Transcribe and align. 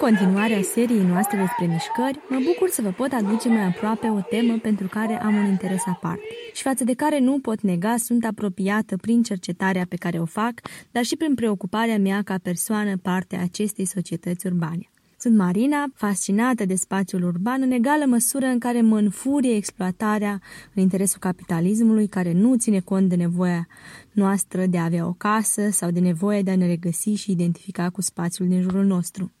continuarea 0.00 0.62
seriei 0.62 1.04
noastre 1.04 1.38
despre 1.38 1.66
mișcări, 1.66 2.20
mă 2.28 2.38
bucur 2.44 2.68
să 2.68 2.82
vă 2.82 2.90
pot 2.90 3.12
aduce 3.12 3.48
mai 3.48 3.64
aproape 3.64 4.08
o 4.08 4.20
temă 4.20 4.58
pentru 4.58 4.86
care 4.86 5.22
am 5.22 5.34
un 5.34 5.46
interes 5.46 5.82
aparte 5.86 6.22
și 6.54 6.62
față 6.62 6.84
de 6.84 6.94
care 6.94 7.18
nu 7.18 7.38
pot 7.38 7.60
nega 7.60 7.96
sunt 7.96 8.24
apropiată 8.24 8.96
prin 8.96 9.22
cercetarea 9.22 9.86
pe 9.88 9.96
care 9.96 10.18
o 10.18 10.24
fac, 10.24 10.60
dar 10.90 11.04
și 11.04 11.16
prin 11.16 11.34
preocuparea 11.34 11.98
mea 11.98 12.22
ca 12.22 12.38
persoană 12.42 12.96
parte 12.96 13.36
a 13.36 13.42
acestei 13.42 13.84
societăți 13.84 14.46
urbane. 14.46 14.90
Sunt 15.18 15.36
Marina, 15.36 15.84
fascinată 15.94 16.64
de 16.64 16.74
spațiul 16.74 17.22
urban 17.22 17.62
în 17.62 17.70
egală 17.70 18.04
măsură 18.06 18.46
în 18.46 18.58
care 18.58 18.80
mă 18.80 18.98
înfurie 18.98 19.56
exploatarea 19.56 20.40
în 20.74 20.82
interesul 20.82 21.18
capitalismului 21.20 22.06
care 22.06 22.32
nu 22.32 22.56
ține 22.56 22.80
cont 22.80 23.08
de 23.08 23.14
nevoia 23.14 23.66
noastră 24.12 24.66
de 24.66 24.78
a 24.78 24.84
avea 24.84 25.06
o 25.06 25.12
casă 25.12 25.68
sau 25.70 25.90
de 25.90 26.00
nevoia 26.00 26.42
de 26.42 26.50
a 26.50 26.56
ne 26.56 26.66
regăsi 26.66 27.10
și 27.10 27.30
identifica 27.30 27.90
cu 27.90 28.02
spațiul 28.02 28.48
din 28.48 28.60
jurul 28.60 28.84
nostru. 28.84 29.32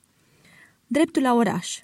Dreptul 0.90 1.22
la 1.22 1.34
oraș 1.34 1.78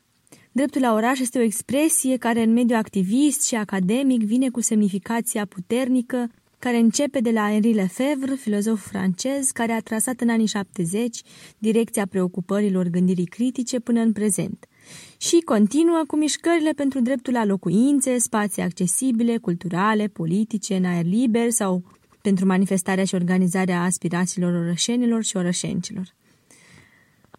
Dreptul 0.53 0.81
la 0.81 0.93
oraș 0.93 1.19
este 1.19 1.39
o 1.39 1.43
expresie 1.43 2.17
care 2.17 2.43
în 2.43 2.53
mediul 2.53 2.79
activist 2.79 3.47
și 3.47 3.55
academic 3.55 4.23
vine 4.23 4.51
cu 4.51 4.61
semnificația 4.61 5.45
puternică 5.45 6.31
care 6.59 6.77
începe 6.77 7.21
de 7.21 7.31
la 7.31 7.51
Henri 7.51 7.73
Lefebvre, 7.73 8.35
filozof 8.35 8.87
francez, 8.87 9.51
care 9.51 9.73
a 9.73 9.81
trasat 9.81 10.21
în 10.21 10.29
anii 10.29 10.47
70 10.47 11.23
direcția 11.59 12.07
preocupărilor 12.07 12.87
gândirii 12.87 13.25
critice 13.25 13.79
până 13.79 14.01
în 14.01 14.13
prezent 14.13 14.67
și 15.17 15.41
continuă 15.41 16.03
cu 16.07 16.17
mișcările 16.17 16.71
pentru 16.71 17.01
dreptul 17.01 17.33
la 17.33 17.45
locuințe, 17.45 18.19
spații 18.19 18.63
accesibile, 18.63 19.37
culturale, 19.37 20.07
politice, 20.07 20.77
în 20.77 20.85
aer 20.85 21.05
liber 21.05 21.51
sau 21.51 21.83
pentru 22.23 22.47
manifestarea 22.47 23.05
și 23.05 23.15
organizarea 23.15 23.83
aspirațiilor 23.83 24.55
orășenilor 24.55 25.23
și 25.25 25.37
orășencilor. 25.37 26.15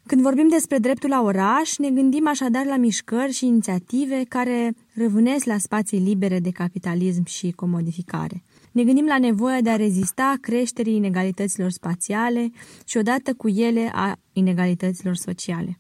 Când 0.08 0.22
vorbim 0.22 0.48
despre 0.48 0.78
dreptul 0.78 1.10
la 1.10 1.22
oraș, 1.22 1.78
ne 1.78 1.90
gândim 1.90 2.28
așadar 2.28 2.66
la 2.66 2.78
mișcări 2.78 3.32
și 3.32 3.46
inițiative 3.46 4.24
care 4.28 4.76
răvânesc 4.94 5.46
la 5.46 5.58
spații 5.58 6.00
libere 6.00 6.40
de 6.40 6.52
capitalism 6.52 7.26
și 7.26 7.52
comodificare. 7.52 8.44
Ne 8.72 8.84
gândim 8.84 9.06
la 9.06 9.20
nevoia 9.20 9.62
de 9.62 9.70
a 9.70 9.76
rezista 9.76 10.34
creșterii 10.42 10.96
inegalităților 10.96 11.70
spațiale 11.70 12.52
și 12.86 12.98
odată 12.98 13.34
cu 13.34 13.48
ele 13.48 13.92
a 13.94 14.20
inegalităților 14.34 15.16
sociale. 15.16 15.80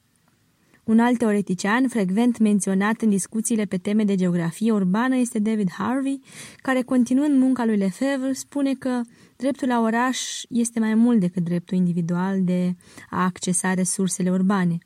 Un 0.84 1.00
alt 1.00 1.18
teoretician 1.18 1.88
frecvent 1.88 2.38
menționat 2.38 3.02
în 3.02 3.10
discuțiile 3.10 3.66
pe 3.66 3.78
teme 3.78 4.04
de 4.04 4.16
geografie 4.16 4.72
urbană 4.72 5.16
este 5.16 5.40
David 5.40 5.72
Harvey, 5.72 6.22
care, 6.58 6.82
continuând 6.82 7.40
munca 7.40 7.66
lui 7.66 7.78
Lefebvre, 7.78 8.34
spune 8.34 8.74
că 8.74 9.02
dreptul 9.36 9.68
la 9.68 9.82
oraș 9.82 10.20
este 10.50 10.80
mai 10.80 10.94
mult 10.94 11.20
decât 11.20 11.44
dreptul 11.44 11.78
individual 11.78 12.44
de 12.44 12.76
a 13.10 13.24
accesa 13.24 13.74
resursele 13.74 14.32
urbane. 14.32 14.78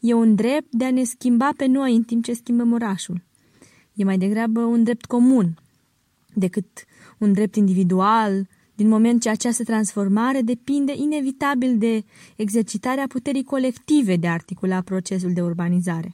E 0.00 0.14
un 0.14 0.34
drept 0.34 0.68
de 0.70 0.84
a 0.84 0.90
ne 0.90 1.04
schimba 1.04 1.50
pe 1.56 1.66
noi 1.66 1.94
în 1.94 2.02
timp 2.02 2.24
ce 2.24 2.32
schimbăm 2.32 2.72
orașul. 2.72 3.22
E 3.94 4.04
mai 4.04 4.18
degrabă 4.18 4.60
un 4.60 4.82
drept 4.82 5.04
comun 5.04 5.58
decât 6.34 6.84
un 7.18 7.32
drept 7.32 7.56
individual, 7.56 8.48
din 8.74 8.88
moment 8.88 9.20
ce 9.22 9.28
această 9.28 9.64
transformare 9.64 10.40
depinde 10.40 10.92
inevitabil 10.96 11.78
de 11.78 12.04
exercitarea 12.36 13.06
puterii 13.06 13.42
colective 13.42 14.16
de 14.16 14.26
a 14.26 14.32
articula 14.32 14.80
procesul 14.80 15.32
de 15.32 15.42
urbanizare. 15.42 16.10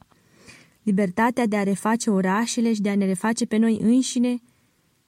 Libertatea 0.83 1.45
de 1.45 1.55
a 1.55 1.63
reface 1.63 2.09
orașele 2.09 2.73
și 2.73 2.81
de 2.81 2.89
a 2.89 2.95
ne 2.95 3.05
reface 3.05 3.45
pe 3.45 3.57
noi 3.57 3.79
înșine 3.81 4.41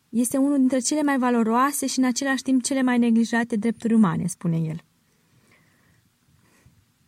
este 0.10 0.38
unul 0.38 0.58
dintre 0.58 0.80
cele 0.80 1.02
mai 1.02 1.18
valoroase 1.18 1.88
și 1.88 2.00
în 2.00 2.06
același 2.06 2.44
timp 2.44 2.64
cele 2.64 2.82
mai 2.82 2.98
neglijate 2.98 3.56
drepturi 3.56 3.94
umane, 3.94 4.28
spune 4.28 4.58
el. 4.58 4.82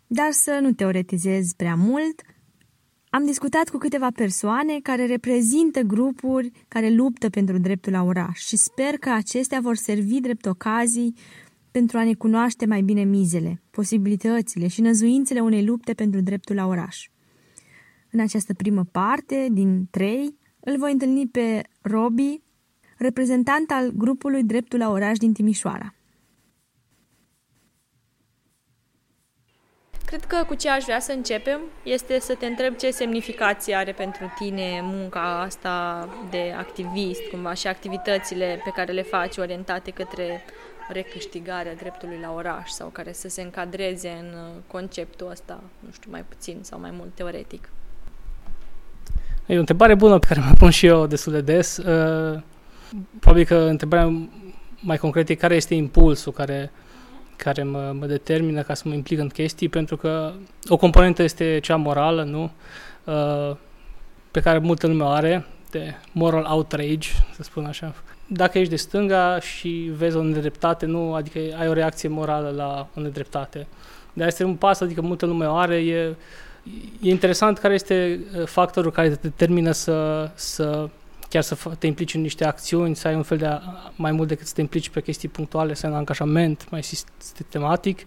Dar 0.08 0.32
să 0.32 0.60
nu 0.62 0.72
teoretizez 0.72 1.54
prea 1.54 1.76
mult, 1.76 2.22
am 3.10 3.26
discutat 3.26 3.70
cu 3.70 3.78
câteva 3.78 4.12
persoane 4.16 4.80
care 4.84 5.06
reprezintă 5.06 5.82
grupuri 5.82 6.52
care 6.68 6.90
luptă 6.90 7.30
pentru 7.30 7.58
dreptul 7.58 7.92
la 7.92 8.04
oraș 8.04 8.40
și 8.40 8.58
sper 8.58 8.98
că 8.98 9.10
acestea 9.10 9.60
vor 9.62 9.76
servi 9.76 10.20
drept 10.20 10.46
ocazii 10.46 11.14
pentru 11.72 11.98
a 11.98 12.04
ne 12.04 12.14
cunoaște 12.14 12.66
mai 12.66 12.82
bine 12.82 13.04
mizele, 13.04 13.62
posibilitățile 13.72 14.68
și 14.68 14.82
năzuințele 14.82 15.40
unei 15.40 15.66
lupte 15.66 15.94
pentru 15.94 16.22
dreptul 16.22 16.56
la 16.56 16.66
oraș. 16.66 17.10
În 18.12 18.20
această 18.20 18.54
primă 18.54 18.84
parte, 18.84 19.48
din 19.52 19.88
trei, 19.92 20.38
îl 20.60 20.78
voi 20.78 20.92
întâlni 20.92 21.28
pe 21.28 21.62
Robi, 21.82 22.42
reprezentant 23.00 23.72
al 23.72 23.90
grupului 23.94 24.44
Dreptul 24.44 24.80
la 24.80 24.90
oraș 24.90 25.18
din 25.18 25.34
Timișoara. 25.34 25.94
Cred 30.06 30.26
că 30.26 30.44
cu 30.48 30.54
ce 30.54 30.70
aș 30.70 30.84
vrea 30.84 31.00
să 31.00 31.12
începem 31.12 31.60
este 31.84 32.20
să 32.20 32.36
te 32.40 32.46
întreb 32.46 32.76
ce 32.76 32.92
semnificație 32.92 33.76
are 33.76 33.92
pentru 33.92 34.34
tine 34.40 34.80
munca 34.84 35.42
asta 35.42 36.08
de 36.30 36.54
activist, 36.58 37.22
cumva, 37.32 37.54
și 37.54 37.68
activitățile 37.68 38.62
pe 38.64 38.72
care 38.76 38.92
le 38.92 39.02
faci 39.02 39.38
orientate 39.38 39.92
către 39.92 40.42
recâștigarea 40.90 41.76
dreptului 41.76 42.18
la 42.22 42.34
oraș 42.34 42.70
sau 42.70 42.88
care 42.88 43.14
să 43.14 43.28
se 43.28 43.42
încadreze 43.42 44.10
în 44.10 44.26
uh, 44.26 44.62
conceptul 44.68 45.30
ăsta, 45.32 45.64
nu 45.80 45.92
știu, 45.92 46.12
mai 46.12 46.24
puțin 46.30 46.58
sau 46.62 46.80
mai 46.80 46.92
mult 46.98 47.10
teoretic. 47.16 47.70
E 49.46 49.56
o 49.56 49.60
întrebare 49.60 49.96
bună 49.96 50.20
pe 50.20 50.28
care 50.28 50.40
mă 50.40 50.54
pun 50.58 50.70
și 50.70 50.86
eu 50.86 51.08
destul 51.08 51.32
de 51.32 51.42
des. 51.42 51.78
Uh, 51.78 52.42
probabil 53.20 53.46
că 53.46 53.56
întrebarea 53.56 54.30
mai 54.80 54.98
concretă 54.98 55.32
e 55.32 55.36
care 55.36 55.56
este 55.56 55.74
impulsul 55.74 56.32
care 56.32 56.72
care 57.44 57.64
mă, 57.64 57.96
mă 58.00 58.06
determină 58.06 58.62
ca 58.62 58.74
să 58.74 58.84
mă 58.86 58.94
implic 58.94 59.20
în 59.20 59.28
chestii, 59.28 59.70
pentru 59.70 59.98
că 59.98 60.34
o 60.68 60.78
componentă 60.78 61.24
este 61.24 61.60
cea 61.62 61.76
morală, 61.76 62.24
nu? 62.24 62.52
Uh, 63.04 63.56
pe 64.32 64.40
care 64.40 64.58
multă 64.58 64.88
lume 64.88 65.04
o 65.04 65.08
are, 65.08 65.46
de 65.72 65.94
moral 66.12 66.46
outrage, 66.50 67.10
să 67.36 67.44
spun 67.44 67.66
așa. 67.66 67.94
Dacă 68.28 68.58
ești 68.58 68.70
de 68.70 68.76
stânga 68.76 69.40
și 69.40 69.92
vezi 69.96 70.16
o 70.16 70.24
nedreptate, 70.24 70.86
nu, 70.86 71.14
adică 71.14 71.40
ai 71.60 71.68
o 71.68 71.74
reacție 71.74 72.10
morală 72.10 72.54
la 72.56 72.88
o 72.96 73.02
nedreptate. 73.02 73.68
Dar 74.14 74.28
este 74.28 74.44
un 74.44 74.56
pas, 74.56 74.80
adică 74.80 75.02
multă 75.02 75.26
lume 75.26 75.46
o 75.46 75.56
are, 75.56 75.76
e, 75.76 76.16
e 77.02 77.10
interesant 77.10 77.58
care 77.58 77.74
este 77.74 78.20
uh, 78.40 78.46
factorul 78.46 78.92
care 78.92 79.10
te 79.10 79.18
determină 79.22 79.72
să, 79.72 80.30
să 80.36 80.90
chiar 81.30 81.44
să 81.44 81.58
te 81.80 81.88
implici 81.88 82.14
în 82.14 82.22
niște 82.22 82.46
acțiuni, 82.46 82.96
să 82.96 83.08
ai 83.08 83.16
un 83.16 83.24
fel 83.24 83.38
de, 83.38 83.60
mai 83.96 84.12
mult 84.12 84.28
decât 84.28 84.48
să 84.48 84.54
te 84.54 84.62
implici 84.62 84.90
pe 84.90 85.02
chestii 85.02 85.28
punctuale, 85.28 85.74
să 85.74 85.86
ai 85.86 85.92
un 85.92 85.98
angajament 85.98 86.68
mai 86.70 86.84
sistematic. 87.18 88.06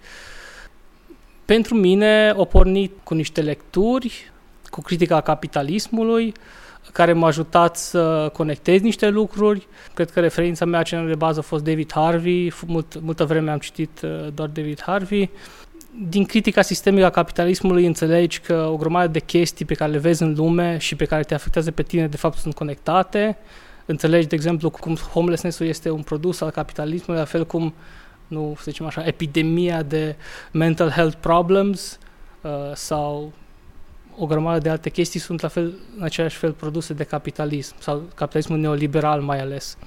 Pentru 1.44 1.74
mine, 1.74 2.32
o 2.36 2.44
pornit 2.44 2.92
cu 3.02 3.14
niște 3.14 3.40
lecturi, 3.40 4.32
cu 4.70 4.80
critica 4.80 5.20
capitalismului, 5.20 6.32
care 6.92 7.12
m-a 7.12 7.26
ajutat 7.26 7.76
să 7.76 8.30
conectez 8.32 8.80
niște 8.80 9.08
lucruri. 9.08 9.66
Cred 9.94 10.10
că 10.10 10.20
referința 10.20 10.64
mea 10.64 10.82
cea 10.82 11.04
de 11.04 11.14
bază 11.14 11.38
a 11.38 11.42
fost 11.42 11.64
David 11.64 11.92
Harvey, 11.92 12.52
Mult, 12.66 13.00
multă 13.00 13.24
vreme 13.24 13.50
am 13.50 13.58
citit 13.58 14.00
uh, 14.02 14.26
doar 14.34 14.48
David 14.48 14.82
Harvey 14.82 15.30
din 15.98 16.24
critica 16.24 16.62
sistemică 16.62 17.04
a 17.06 17.10
capitalismului 17.10 17.86
înțelegi 17.86 18.40
că 18.40 18.68
o 18.72 18.76
grămadă 18.76 19.08
de 19.08 19.18
chestii 19.18 19.64
pe 19.64 19.74
care 19.74 19.90
le 19.90 19.98
vezi 19.98 20.22
în 20.22 20.34
lume 20.34 20.78
și 20.78 20.96
pe 20.96 21.04
care 21.04 21.22
te 21.22 21.34
afectează 21.34 21.70
pe 21.70 21.82
tine, 21.82 22.06
de 22.06 22.16
fapt, 22.16 22.38
sunt 22.38 22.54
conectate. 22.54 23.38
Înțelegi, 23.86 24.26
de 24.26 24.34
exemplu, 24.34 24.70
cum 24.70 24.94
homelessness-ul 24.94 25.66
este 25.66 25.90
un 25.90 26.02
produs 26.02 26.40
al 26.40 26.50
capitalismului, 26.50 27.20
la 27.20 27.26
fel 27.26 27.46
cum, 27.46 27.74
nu 28.26 28.54
să 28.56 28.70
zicem 28.70 28.86
așa, 28.86 29.04
epidemia 29.04 29.82
de 29.82 30.16
mental 30.52 30.90
health 30.90 31.16
problems 31.20 31.98
uh, 32.40 32.50
sau 32.74 33.32
o 34.16 34.26
grămadă 34.26 34.58
de 34.58 34.68
alte 34.68 34.90
chestii 34.90 35.20
sunt 35.20 35.40
la 35.40 35.48
fel, 35.48 35.74
în 35.96 36.02
același 36.02 36.36
fel 36.36 36.52
produse 36.52 36.92
de 36.92 37.04
capitalism 37.04 37.74
sau 37.78 38.02
capitalismul 38.14 38.58
neoliberal 38.58 39.20
mai 39.20 39.40
ales. 39.40 39.76
Uh, 39.80 39.86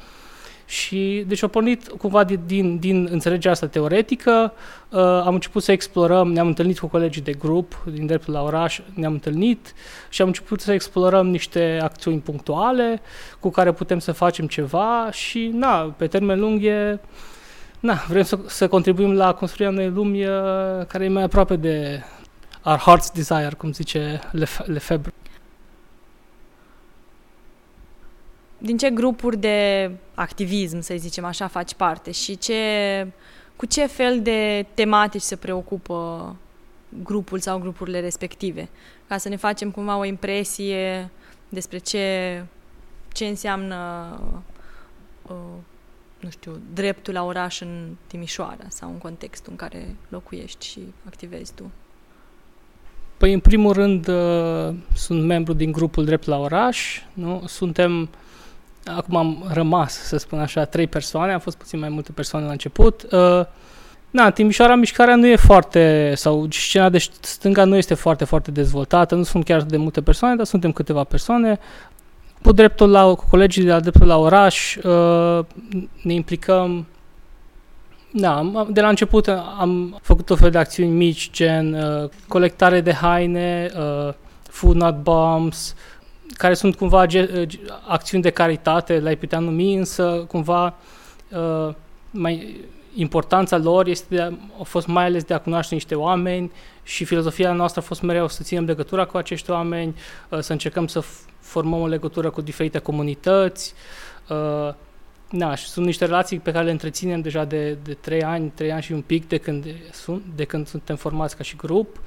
și 0.65 1.23
deci 1.27 1.43
a 1.43 1.47
pornit 1.47 1.87
cumva 1.87 2.23
din, 2.23 2.39
din, 2.45 2.77
din 2.79 3.07
înțelegerea 3.11 3.51
asta 3.51 3.67
teoretică, 3.67 4.53
uh, 4.89 4.99
am 4.99 5.33
început 5.33 5.63
să 5.63 5.71
explorăm, 5.71 6.31
ne-am 6.31 6.47
întâlnit 6.47 6.79
cu 6.79 6.87
colegii 6.87 7.22
de 7.22 7.31
grup 7.31 7.84
din 7.91 8.05
dreptul 8.05 8.34
la 8.34 8.43
oraș, 8.43 8.79
ne-am 8.93 9.13
întâlnit 9.13 9.73
și 10.09 10.22
am 10.22 10.28
început 10.28 10.61
să 10.61 10.73
explorăm 10.73 11.28
niște 11.28 11.79
acțiuni 11.81 12.19
punctuale 12.19 13.01
cu 13.40 13.49
care 13.49 13.72
putem 13.72 13.99
să 13.99 14.11
facem 14.11 14.47
ceva 14.47 15.07
și 15.11 15.51
na, 15.53 15.93
pe 15.97 16.07
termen 16.07 16.40
lung 16.40 16.63
e 16.63 16.99
na, 17.79 18.03
vrem 18.07 18.23
să, 18.23 18.37
să 18.47 18.67
contribuim 18.67 19.13
la 19.13 19.34
construirea 19.34 19.73
unei 19.73 19.90
lumi 19.90 20.25
uh, 20.25 20.31
care 20.87 21.03
e 21.03 21.07
mai 21.09 21.23
aproape 21.23 21.55
de 21.55 22.03
our 22.63 22.79
heart's 22.79 23.13
desire, 23.13 23.51
cum 23.57 23.72
zice 23.72 24.19
Lefebvre. 24.66 25.13
Din 28.66 28.78
ce 28.78 28.90
grupuri 28.90 29.38
de 29.38 29.91
activism, 30.14 30.79
să 30.79 30.94
zicem 30.97 31.26
așa, 31.26 31.47
faci 31.47 31.73
parte 31.73 32.12
și 32.12 32.38
ce, 32.38 32.62
cu 33.56 33.66
ce 33.66 33.85
fel 33.85 34.22
de 34.22 34.66
tematici 34.73 35.22
se 35.22 35.35
preocupă 35.35 36.35
grupul 37.03 37.40
sau 37.40 37.59
grupurile 37.59 38.00
respective, 38.00 38.70
ca 39.08 39.17
să 39.17 39.29
ne 39.29 39.35
facem 39.35 39.72
cumva 39.72 39.97
o 39.97 40.06
impresie 40.06 41.09
despre 41.50 41.78
ce, 41.78 42.46
ce 43.14 43.26
înseamnă 43.26 44.09
uh, 45.28 45.35
nu 46.20 46.29
știu, 46.29 46.59
dreptul 46.73 47.14
la 47.14 47.23
oraș 47.23 47.62
în 47.62 47.96
Timișoara 48.08 48.66
sau 48.67 48.90
în 48.90 48.97
contextul 48.97 49.52
în 49.52 49.58
care 49.58 49.96
locuiești 50.09 50.66
și 50.66 50.79
activezi 51.06 51.53
tu. 51.53 51.72
Păi, 53.17 53.34
în 53.34 53.40
primul 53.40 53.73
rând, 53.73 54.08
uh, 54.08 54.76
sunt 54.96 55.23
membru 55.23 55.53
din 55.53 55.72
grupul 55.72 56.06
Drept 56.06 56.26
la 56.26 56.38
Oraș. 56.38 57.02
Nu? 57.14 57.44
Suntem, 57.47 58.09
acum 58.85 59.16
am 59.16 59.46
rămas, 59.53 59.93
să 59.93 60.17
spun 60.17 60.40
așa, 60.40 60.66
trei 60.66 60.87
persoane, 60.87 61.34
am 61.34 61.40
fost 61.40 61.58
puțin 61.58 61.79
mai 61.79 61.90
multe 61.90 62.11
persoane 62.11 62.46
la 62.46 62.52
început. 62.52 63.08
Uh, 63.11 63.46
na, 64.09 64.29
Timișoara, 64.29 64.76
mișcarea 64.76 65.16
nu 65.16 65.28
e 65.28 65.35
foarte, 65.35 66.14
sau 66.16 66.47
scena 66.49 66.90
de 66.90 66.97
stânga 67.20 67.64
nu 67.64 67.76
este 67.76 67.93
foarte, 67.93 68.26
foarte 68.26 68.52
dezvoltată, 68.52 69.16
nu 69.16 69.23
sunt 69.23 69.46
chiar 69.46 69.61
de 69.61 69.78
multe 69.78 70.02
persoane, 70.02 70.35
dar 70.35 70.46
suntem 70.46 70.72
câteva 70.72 71.03
persoane. 71.03 71.59
Cu 72.43 72.52
dreptul 72.52 72.90
la, 72.90 73.14
cu 73.14 73.26
colegii 73.29 73.64
de 73.64 73.72
la 73.72 73.79
dreptul 73.79 74.08
la 74.08 74.17
oraș, 74.17 74.76
uh, 74.76 75.46
ne 76.02 76.14
implicăm 76.14 76.85
da, 78.17 78.52
de 78.70 78.81
la 78.81 78.88
început 78.88 79.28
am 79.59 79.99
făcut 80.02 80.29
o 80.29 80.35
fel 80.35 80.49
de 80.49 80.58
acțiuni 80.58 80.90
mici, 80.90 81.29
gen 81.31 81.73
uh, 81.73 82.09
colectare 82.28 82.81
de 82.81 82.93
haine, 82.93 83.70
uh, 83.78 84.14
food 84.49 84.76
not 84.76 84.96
bombs, 85.03 85.76
care 86.33 86.53
sunt 86.53 86.75
cumva 86.75 87.05
ge- 87.05 87.29
uh, 87.35 87.69
acțiuni 87.87 88.23
de 88.23 88.29
caritate, 88.29 88.99
le-ai 88.99 89.16
putea 89.16 89.39
numi, 89.39 89.75
însă 89.75 90.25
cumva 90.27 90.75
uh, 91.29 91.73
mai 92.11 92.59
importanța 92.95 93.57
lor 93.57 93.87
este 93.87 94.16
de 94.16 94.22
a, 94.22 94.31
a 94.59 94.63
fost 94.63 94.87
mai 94.87 95.05
ales 95.05 95.23
de 95.23 95.33
a 95.33 95.39
cunoaște 95.39 95.73
niște 95.73 95.95
oameni 95.95 96.51
și 96.83 97.05
filozofia 97.05 97.53
noastră 97.53 97.81
a 97.81 97.83
fost 97.83 98.01
mereu 98.01 98.27
să 98.27 98.43
ținem 98.43 98.66
legătura 98.66 99.05
cu 99.05 99.17
acești 99.17 99.49
oameni, 99.51 99.95
uh, 100.29 100.39
să 100.39 100.51
încercăm 100.51 100.87
să 100.87 101.03
formăm 101.39 101.81
o 101.81 101.87
legătură 101.87 102.29
cu 102.29 102.41
diferite 102.41 102.79
comunități, 102.79 103.73
uh, 104.29 104.73
da, 105.29 105.55
și 105.55 105.67
sunt 105.67 105.85
niște 105.85 106.05
relații 106.05 106.39
pe 106.39 106.51
care 106.51 106.66
le 106.66 106.71
întreținem 106.71 107.21
deja 107.21 107.45
de, 107.45 107.78
de 107.83 107.93
3 107.93 108.23
ani, 108.23 108.51
3 108.55 108.71
ani 108.71 108.81
și 108.81 108.91
un 108.91 109.01
pic 109.01 109.28
de 109.28 109.37
când, 109.37 109.66
sunt, 109.91 110.23
de 110.35 110.43
când 110.43 110.67
suntem 110.67 110.95
formați 110.95 111.37
ca 111.37 111.43
și 111.43 111.55
grup. 111.55 111.99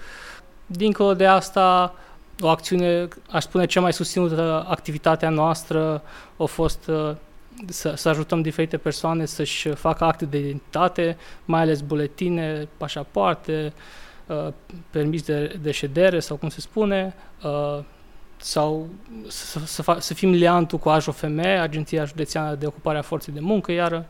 Dincolo 0.66 1.14
de 1.14 1.26
asta, 1.26 1.94
o 2.40 2.48
acțiune, 2.48 3.08
aș 3.30 3.42
spune, 3.42 3.66
cea 3.66 3.80
mai 3.80 3.92
susținută 3.92 4.66
activitatea 4.68 5.28
noastră 5.28 6.02
a 6.36 6.44
fost 6.44 6.86
uh, 6.86 7.14
să, 7.66 7.92
să 7.96 8.08
ajutăm 8.08 8.42
diferite 8.42 8.76
persoane 8.76 9.24
să-și 9.24 9.68
facă 9.68 10.04
acte 10.04 10.24
de 10.24 10.38
identitate, 10.38 11.16
mai 11.44 11.60
ales 11.60 11.80
buletine, 11.80 12.68
pașapoarte, 12.76 13.72
uh, 14.26 14.48
permis 14.90 15.22
de, 15.22 15.58
de 15.62 15.70
ședere 15.70 16.20
sau 16.20 16.36
cum 16.36 16.48
se 16.48 16.60
spune, 16.60 17.14
uh, 17.42 17.78
sau 18.36 18.88
să, 19.28 19.58
să, 19.64 19.82
fa- 19.82 19.98
să 19.98 20.14
fim 20.14 20.30
liantul 20.30 20.78
cu 20.78 20.88
AJOFM, 20.88 21.40
Agenția 21.60 22.04
Județeană 22.04 22.54
de 22.54 22.66
Ocupare 22.66 22.98
a 22.98 23.02
Forței 23.02 23.34
de 23.34 23.40
Muncă, 23.40 23.72
iar 23.72 24.04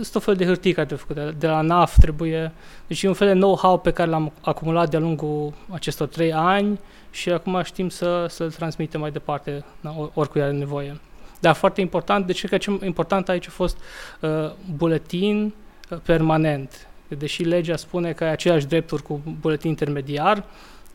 este 0.00 0.18
o 0.18 0.20
fel 0.20 0.34
de 0.34 0.44
hârtie 0.44 0.72
care 0.72 0.86
trebuie 0.86 1.06
făcută. 1.08 1.34
De 1.38 1.46
la 1.46 1.60
NAF 1.60 1.98
trebuie... 1.98 2.52
Deci 2.86 3.02
e 3.02 3.08
un 3.08 3.14
fel 3.14 3.26
de 3.32 3.34
know-how 3.34 3.78
pe 3.78 3.90
care 3.90 4.10
l-am 4.10 4.32
acumulat 4.40 4.90
de-a 4.90 5.00
lungul 5.00 5.52
acestor 5.68 6.08
trei 6.08 6.32
ani 6.32 6.80
și 7.10 7.30
acum 7.30 7.62
știm 7.62 7.88
să, 7.88 8.26
să-l 8.28 8.50
transmitem 8.50 9.00
mai 9.00 9.10
departe 9.10 9.64
na, 9.80 10.10
oricui 10.14 10.42
are 10.42 10.52
nevoie. 10.52 11.00
Dar 11.40 11.54
foarte 11.54 11.80
important, 11.80 12.26
deci 12.26 12.38
cred 12.38 12.50
că 12.50 12.56
ce 12.56 12.86
important 12.86 13.28
aici 13.28 13.46
a 13.46 13.50
fost 13.50 13.78
uh, 14.20 14.30
buletin 14.76 15.54
uh, 15.90 15.98
permanent. 16.02 16.88
Deși 17.18 17.42
legea 17.42 17.76
spune 17.76 18.12
că 18.12 18.24
ai 18.24 18.30
aceleași 18.30 18.66
drepturi 18.66 19.02
cu 19.02 19.20
buletin 19.40 19.68
intermediar, 19.68 20.44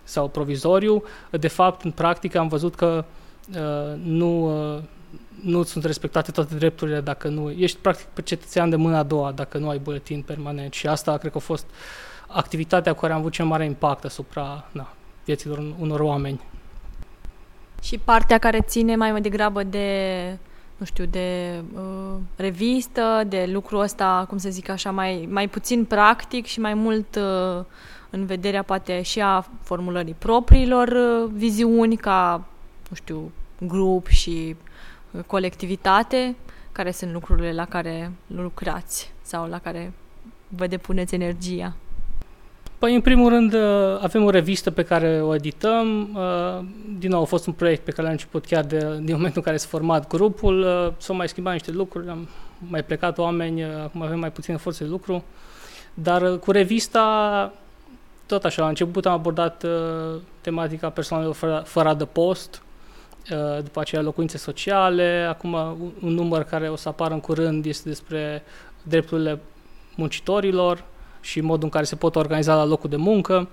sau 0.05 0.27
provizoriu, 0.27 1.03
de 1.29 1.47
fapt, 1.47 1.83
în 1.83 1.91
practică 1.91 2.39
am 2.39 2.47
văzut 2.47 2.75
că 2.75 3.05
uh, 3.49 3.97
nu, 4.03 4.45
uh, 4.75 4.81
nu 5.45 5.63
sunt 5.63 5.83
respectate 5.83 6.31
toate 6.31 6.55
drepturile 6.55 7.01
dacă 7.01 7.27
nu... 7.27 7.51
Ești 7.51 7.77
practic 7.81 8.05
pe 8.05 8.21
cetățean 8.21 8.69
de 8.69 8.75
mâna 8.75 8.97
a 8.97 9.03
doua 9.03 9.31
dacă 9.31 9.57
nu 9.57 9.69
ai 9.69 9.77
buletin 9.77 10.21
permanent 10.21 10.73
și 10.73 10.87
asta 10.87 11.17
cred 11.17 11.31
că 11.31 11.37
a 11.37 11.41
fost 11.41 11.65
activitatea 12.27 12.93
cu 12.93 12.99
care 12.99 13.13
am 13.13 13.19
avut 13.19 13.31
cel 13.31 13.45
mare 13.45 13.65
impact 13.65 14.05
asupra 14.05 14.69
na, 14.71 14.93
vieților 15.25 15.73
unor 15.79 15.99
oameni. 15.99 16.41
Și 17.81 17.97
partea 17.97 18.37
care 18.37 18.61
ține 18.61 18.95
mai 18.95 19.21
degrabă 19.21 19.63
de, 19.63 19.87
nu 20.77 20.85
știu, 20.85 21.05
de 21.05 21.61
uh, 21.75 22.15
revistă, 22.35 23.23
de 23.27 23.49
lucrul 23.51 23.79
ăsta, 23.79 24.25
cum 24.27 24.37
să 24.37 24.49
zic 24.49 24.69
așa, 24.69 24.91
mai, 24.91 25.27
mai 25.31 25.47
puțin 25.47 25.85
practic 25.85 26.45
și 26.45 26.59
mai 26.59 26.73
mult 26.73 27.15
uh, 27.15 27.63
în 28.09 28.25
vederea 28.25 28.63
poate 28.63 29.01
și 29.01 29.21
a 29.21 29.47
formulării 29.61 30.15
propriilor 30.17 30.87
uh, 30.87 31.31
viziuni 31.33 31.95
ca, 31.95 32.43
nu 32.89 32.95
știu, 32.95 33.31
grup 33.59 34.07
și 34.07 34.55
uh, 34.59 34.65
colectivitate, 35.27 36.35
care 36.71 36.91
sunt 36.91 37.11
lucrurile 37.11 37.53
la 37.53 37.65
care 37.65 38.11
lucrați 38.27 39.11
sau 39.21 39.47
la 39.47 39.59
care 39.59 39.93
vă 40.47 40.67
depuneți 40.67 41.13
energia? 41.13 41.75
Păi, 42.77 42.95
în 42.95 43.01
primul 43.01 43.29
rând, 43.29 43.53
uh, 43.53 43.61
avem 44.01 44.23
o 44.23 44.29
revistă 44.29 44.71
pe 44.71 44.83
care 44.83 45.21
o 45.21 45.35
edităm. 45.35 46.17
Din 46.97 47.09
nou, 47.09 47.21
a 47.21 47.25
fost 47.25 47.47
un 47.47 47.53
proiect 47.53 47.83
pe 47.83 47.91
care 47.91 48.01
l-am 48.01 48.11
început 48.11 48.45
chiar 48.45 48.63
de, 48.63 48.77
din 48.77 49.15
momentul 49.15 49.33
în 49.35 49.41
care 49.41 49.57
s-a 49.57 49.67
format 49.69 50.07
grupul. 50.07 50.63
S-au 50.97 51.15
mai 51.15 51.27
schimbat 51.27 51.53
niște 51.53 51.71
lucruri, 51.71 52.09
am 52.09 52.27
mai 52.69 52.83
plecat 52.83 53.17
oameni, 53.17 53.63
acum 53.63 54.01
avem 54.01 54.19
mai 54.19 54.31
puține 54.31 54.57
forțe 54.57 54.83
de 54.83 54.89
lucru. 54.89 55.23
Dar 55.93 56.37
cu 56.37 56.51
revista 56.51 57.53
tot 58.25 58.43
așa, 58.43 58.61
la 58.61 58.67
început 58.67 59.05
am 59.05 59.13
abordat 59.13 59.63
uh, 59.63 60.21
tematica 60.41 60.89
persoanelor 60.89 61.33
fără, 61.33 61.63
fără 61.65 61.89
adăpost, 61.89 62.55
uh, 62.55 62.64
după 63.63 63.79
aceea 63.79 64.01
locuințe 64.01 64.37
sociale, 64.37 65.25
acum 65.29 65.53
un, 65.53 65.91
un 66.01 66.13
număr 66.13 66.43
care 66.43 66.69
o 66.69 66.75
să 66.75 66.89
apară 66.89 67.13
în 67.13 67.19
curând 67.19 67.65
este 67.65 67.89
despre 67.89 68.43
drepturile 68.83 69.39
muncitorilor 69.95 70.83
și 71.21 71.41
modul 71.41 71.63
în 71.63 71.69
care 71.69 71.83
se 71.83 71.95
pot 71.95 72.15
organiza 72.15 72.55
la 72.55 72.65
locul 72.65 72.89
de 72.89 72.95
muncă. 72.95 73.47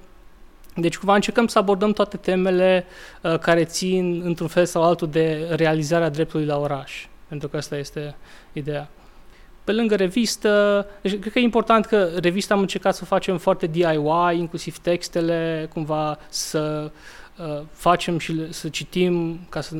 Deci 0.76 0.96
cumva 0.98 1.14
încercăm 1.14 1.46
să 1.46 1.58
abordăm 1.58 1.92
toate 1.92 2.16
temele 2.16 2.84
uh, 3.22 3.38
care 3.38 3.64
țin 3.64 4.22
într-un 4.24 4.48
fel 4.48 4.66
sau 4.66 4.82
altul 4.82 5.08
de 5.08 5.48
realizarea 5.50 6.08
dreptului 6.08 6.46
la 6.46 6.58
oraș, 6.58 7.06
pentru 7.28 7.48
că 7.48 7.56
asta 7.56 7.76
este 7.76 8.14
ideea. 8.52 8.88
Pe 9.64 9.72
lângă 9.72 9.96
revistă, 9.96 10.86
deci 11.00 11.18
cred 11.18 11.32
că 11.32 11.38
e 11.38 11.42
important 11.42 11.86
că 11.86 12.08
revista 12.20 12.54
am 12.54 12.60
încercat 12.60 12.94
să 12.94 13.00
o 13.02 13.06
facem 13.06 13.38
foarte 13.38 13.66
DIY, 13.66 14.38
inclusiv 14.38 14.78
textele, 14.78 15.68
cumva 15.72 16.18
să 16.28 16.82
uh, 16.84 16.90
facem 17.72 18.18
și 18.18 18.52
să 18.52 18.68
citim 18.68 19.40
ca 19.48 19.60
să 19.60 19.74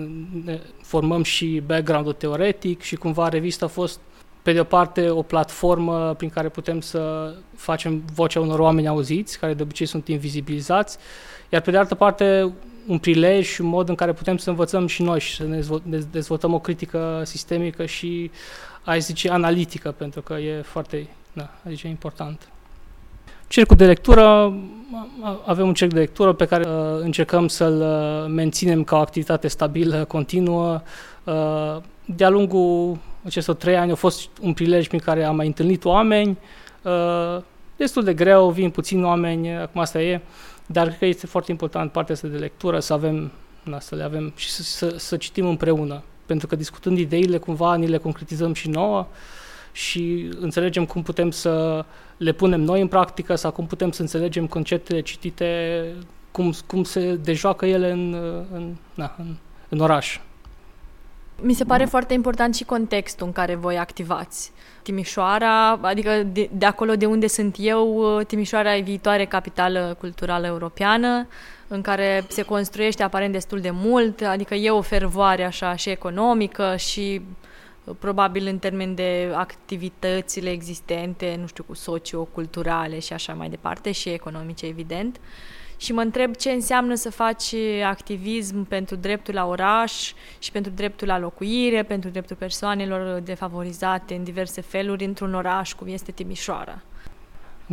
ne 0.44 0.60
formăm 0.82 1.22
și 1.22 1.62
background-ul 1.66 2.12
teoretic 2.12 2.80
și 2.80 2.96
cumva 2.96 3.28
revista 3.28 3.64
a 3.64 3.68
fost 3.68 4.00
pe 4.42 4.52
de 4.52 4.60
o 4.60 4.64
parte 4.64 5.10
o 5.10 5.22
platformă 5.22 6.14
prin 6.14 6.30
care 6.30 6.48
putem 6.48 6.80
să 6.80 7.34
facem 7.56 8.02
vocea 8.14 8.40
unor 8.40 8.58
oameni 8.58 8.88
auziți, 8.88 9.38
care 9.38 9.54
de 9.54 9.62
obicei 9.62 9.86
sunt 9.86 10.08
invizibilizați, 10.08 10.98
iar 11.48 11.60
pe 11.60 11.70
de 11.70 11.76
altă 11.76 11.94
parte 11.94 12.52
un 12.86 12.98
prilej 12.98 13.46
și 13.46 13.60
un 13.60 13.66
mod 13.66 13.88
în 13.88 13.94
care 13.94 14.12
putem 14.12 14.36
să 14.36 14.50
învățăm 14.50 14.86
și 14.86 15.02
noi 15.02 15.20
și 15.20 15.34
să 15.34 15.44
ne 15.82 15.98
dezvoltăm 16.10 16.54
o 16.54 16.58
critică 16.58 17.22
sistemică 17.24 17.86
și 17.86 18.30
aș 18.84 18.98
zice, 18.98 19.30
analitică, 19.30 19.90
pentru 19.90 20.22
că 20.22 20.34
e 20.34 20.62
foarte, 20.62 21.06
da, 21.32 21.50
adică 21.66 21.86
e 21.86 21.90
important. 21.90 22.48
Cercul 23.52 23.76
de 23.76 23.86
lectură, 23.86 24.54
avem 25.46 25.66
un 25.66 25.74
cerc 25.74 25.92
de 25.92 25.98
lectură 25.98 26.32
pe 26.32 26.44
care 26.44 26.68
uh, 26.68 27.00
încercăm 27.00 27.48
să-l 27.48 27.80
uh, 27.80 28.32
menținem 28.34 28.84
ca 28.84 28.96
o 28.96 29.00
activitate 29.00 29.48
stabilă, 29.48 30.04
continuă. 30.04 30.80
Uh, 31.24 31.76
de-a 32.04 32.28
lungul 32.28 32.98
acestor 33.24 33.54
trei 33.54 33.76
ani 33.76 33.90
a 33.90 33.94
fost 33.94 34.28
un 34.40 34.52
prilej 34.52 34.88
prin 34.88 34.98
care 34.98 35.24
am 35.24 35.36
mai 35.36 35.46
întâlnit 35.46 35.84
oameni, 35.84 36.38
uh, 36.82 37.42
destul 37.76 38.04
de 38.04 38.14
greu, 38.14 38.50
vin 38.50 38.70
puțini 38.70 39.04
oameni, 39.04 39.56
acum 39.56 39.80
asta 39.80 40.02
e, 40.02 40.20
dar 40.66 40.86
cred 40.86 40.98
că 40.98 41.06
este 41.06 41.26
foarte 41.26 41.50
important 41.50 41.92
partea 41.92 42.14
asta 42.14 42.28
de 42.28 42.38
lectură, 42.38 42.80
să 42.80 42.92
avem, 42.92 43.30
na, 43.62 43.80
să 43.80 43.94
le 43.94 44.02
avem 44.02 44.32
și 44.36 44.50
să, 44.50 44.62
să, 44.62 44.94
să 44.98 45.16
citim 45.16 45.46
împreună. 45.46 46.02
Pentru 46.26 46.46
că 46.46 46.56
discutând 46.56 46.98
ideile 46.98 47.38
cumva 47.38 47.74
ni 47.74 47.86
le 47.86 47.96
concretizăm 47.96 48.52
și 48.52 48.68
nouă 48.68 49.06
și 49.72 50.30
înțelegem 50.40 50.84
cum 50.84 51.02
putem 51.02 51.30
să 51.30 51.84
le 52.16 52.32
punem 52.32 52.60
noi 52.60 52.80
în 52.80 52.88
practică 52.88 53.34
sau 53.34 53.50
cum 53.50 53.66
putem 53.66 53.90
să 53.90 54.00
înțelegem 54.00 54.46
conceptele 54.46 55.00
citite, 55.00 55.84
cum, 56.30 56.54
cum 56.66 56.84
se 56.84 57.14
dejoacă 57.14 57.66
ele 57.66 57.90
în, 57.90 58.14
în, 58.52 58.74
na, 58.94 59.14
în, 59.18 59.34
în 59.68 59.78
oraș. 59.80 60.20
Mi 61.40 61.52
se 61.52 61.64
pare 61.64 61.84
foarte 61.84 62.14
important 62.14 62.54
și 62.54 62.64
contextul 62.64 63.26
în 63.26 63.32
care 63.32 63.54
voi 63.54 63.78
activați. 63.78 64.52
Timișoara, 64.82 65.70
adică 65.70 66.22
de, 66.22 66.48
de 66.52 66.66
acolo 66.66 66.96
de 66.96 67.06
unde 67.06 67.26
sunt 67.26 67.56
eu, 67.58 68.18
Timișoara 68.26 68.76
e 68.76 68.80
viitoare 68.80 69.24
capitală 69.24 69.96
culturală 69.98 70.46
europeană, 70.46 71.26
în 71.68 71.80
care 71.80 72.24
se 72.28 72.42
construiește 72.42 73.02
aparent 73.02 73.32
destul 73.32 73.60
de 73.60 73.70
mult, 73.72 74.20
adică 74.20 74.54
e 74.54 74.70
o 74.70 74.80
fervoare 74.80 75.44
așa 75.44 75.76
și 75.76 75.90
economică 75.90 76.76
și 76.76 77.22
probabil 77.98 78.46
în 78.46 78.58
termen 78.58 78.94
de 78.94 79.32
activitățile 79.34 80.50
existente, 80.50 81.36
nu 81.40 81.46
știu, 81.46 81.64
cu 81.64 81.74
socio-culturale 81.74 82.98
și 82.98 83.12
așa 83.12 83.32
mai 83.32 83.48
departe 83.48 83.92
și 83.92 84.08
economice, 84.08 84.66
evident. 84.66 85.20
Și 85.76 85.92
mă 85.92 86.00
întreb 86.00 86.34
ce 86.34 86.50
înseamnă 86.50 86.94
să 86.94 87.10
faci 87.10 87.54
activism 87.84 88.64
pentru 88.64 88.96
dreptul 88.96 89.34
la 89.34 89.46
oraș 89.46 90.12
și 90.38 90.52
pentru 90.52 90.72
dreptul 90.74 91.06
la 91.06 91.18
locuire, 91.18 91.82
pentru 91.82 92.10
dreptul 92.10 92.36
persoanelor 92.36 93.20
defavorizate 93.20 94.14
în 94.14 94.24
diverse 94.24 94.60
feluri 94.60 95.04
într-un 95.04 95.34
oraș 95.34 95.72
cum 95.72 95.88
este 95.88 96.12
Timișoara. 96.12 96.82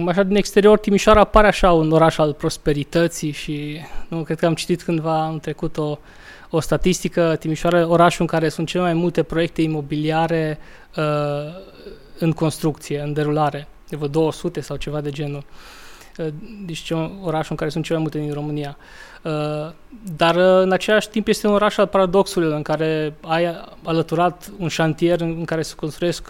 Așa 0.08 0.24
din 0.24 0.36
exterior, 0.36 0.78
Timișoara 0.78 1.24
pare 1.24 1.48
așa 1.48 1.72
un 1.72 1.92
oraș 1.92 2.18
al 2.18 2.34
prosperității 2.34 3.32
și 3.32 3.80
nu 4.08 4.24
cred 4.24 4.40
că 4.40 4.46
am 4.46 4.54
citit 4.54 4.82
cândva 4.82 5.28
în 5.28 5.40
trecut 5.40 5.78
o, 5.78 5.98
o 6.50 6.60
statistică, 6.60 7.36
Timișoara 7.40 7.88
orașul 7.88 8.22
în 8.22 8.28
care 8.28 8.50
sunt 8.50 8.68
cele 8.68 8.84
mai 8.84 8.94
multe 8.94 9.24
proiecte 9.24 9.62
imobiliare 9.62 10.60
uh, 10.96 11.04
în 12.20 12.32
construcție, 12.32 13.00
în 13.00 13.14
derulare, 13.14 13.68
de 13.90 13.96
vreo 13.96 14.08
200 14.08 14.62
sau 14.62 14.76
ceva 14.76 15.02
de 15.02 15.10
genul. 15.10 15.44
Uh, 16.18 16.28
deci 16.66 16.92
orașul 17.22 17.48
în 17.50 17.56
care 17.56 17.70
sunt 17.70 17.84
cele 17.84 18.00
mai 18.00 18.08
multe 18.12 18.26
din 18.26 18.34
România. 18.34 18.78
Uh, 19.22 19.72
dar 20.16 20.36
uh, 20.36 20.62
în 20.64 20.72
același 20.72 21.10
timp 21.10 21.28
este 21.28 21.48
un 21.48 21.54
oraș 21.54 21.78
al 21.78 21.88
paradoxurilor 21.88 22.56
în 22.56 22.62
care 22.62 23.14
ai 23.22 23.56
alăturat 23.84 24.52
un 24.58 24.68
șantier 24.68 25.22
în 25.22 25.46
care 25.46 25.62
se 25.62 25.76
construiesc 25.76 26.28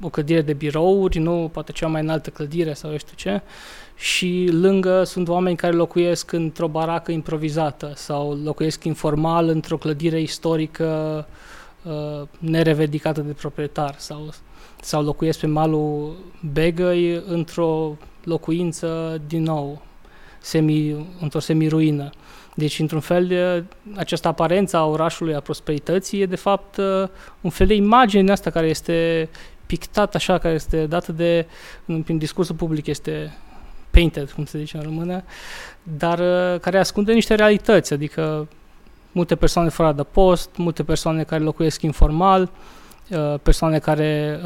o 0.00 0.08
clădire 0.08 0.40
de 0.40 0.52
birouri, 0.52 1.18
nu 1.18 1.50
poate 1.52 1.72
cea 1.72 1.86
mai 1.86 2.00
înaltă 2.00 2.30
clădire 2.30 2.72
sau 2.72 2.90
eu 2.90 2.96
știu 2.96 3.14
ce, 3.16 3.40
și 4.00 4.48
lângă 4.52 5.04
sunt 5.04 5.28
oameni 5.28 5.56
care 5.56 5.72
locuiesc 5.72 6.32
într-o 6.32 6.68
baracă 6.68 7.12
improvizată 7.12 7.92
sau 7.94 8.38
locuiesc 8.44 8.84
informal 8.84 9.48
într-o 9.48 9.76
clădire 9.76 10.20
istorică 10.20 11.26
uh, 11.82 12.26
nerevedicată 12.38 13.20
de 13.20 13.32
proprietar 13.32 13.94
sau, 13.98 14.32
sau 14.80 15.02
locuiesc 15.02 15.38
pe 15.38 15.46
malul 15.46 16.16
Begăi 16.52 17.22
într-o 17.26 17.96
locuință 18.24 19.20
din 19.26 19.42
nou 19.42 19.82
semi, 20.38 21.06
într-o 21.20 21.38
semi-ruină. 21.38 22.10
Deci, 22.54 22.78
într-un 22.78 23.00
fel, 23.00 23.64
această 23.96 24.28
aparență 24.28 24.76
a 24.76 24.86
orașului, 24.86 25.34
a 25.34 25.40
prosperității, 25.40 26.20
e 26.20 26.26
de 26.26 26.36
fapt 26.36 26.76
un 27.40 27.50
fel 27.50 27.66
de 27.66 27.74
imagine 27.74 28.32
asta 28.32 28.50
care 28.50 28.66
este 28.66 29.28
pictat 29.66 30.14
așa, 30.14 30.38
care 30.38 30.54
este 30.54 30.86
dată 30.86 31.12
de, 31.12 31.46
prin 32.04 32.18
discursul 32.18 32.54
public, 32.54 32.86
este 32.86 33.32
painted, 33.90 34.30
cum 34.30 34.44
se 34.44 34.58
zice 34.58 34.76
în 34.76 34.82
română, 34.82 35.22
dar 35.82 36.18
care 36.58 36.78
ascunde 36.78 37.12
niște 37.12 37.34
realități, 37.34 37.92
adică 37.92 38.48
multe 39.12 39.36
persoane 39.36 39.68
fără 39.68 39.88
adăpost, 39.88 40.50
multe 40.56 40.82
persoane 40.82 41.22
care 41.22 41.42
locuiesc 41.42 41.82
informal, 41.82 42.50
persoane 43.42 43.78
care 43.78 44.40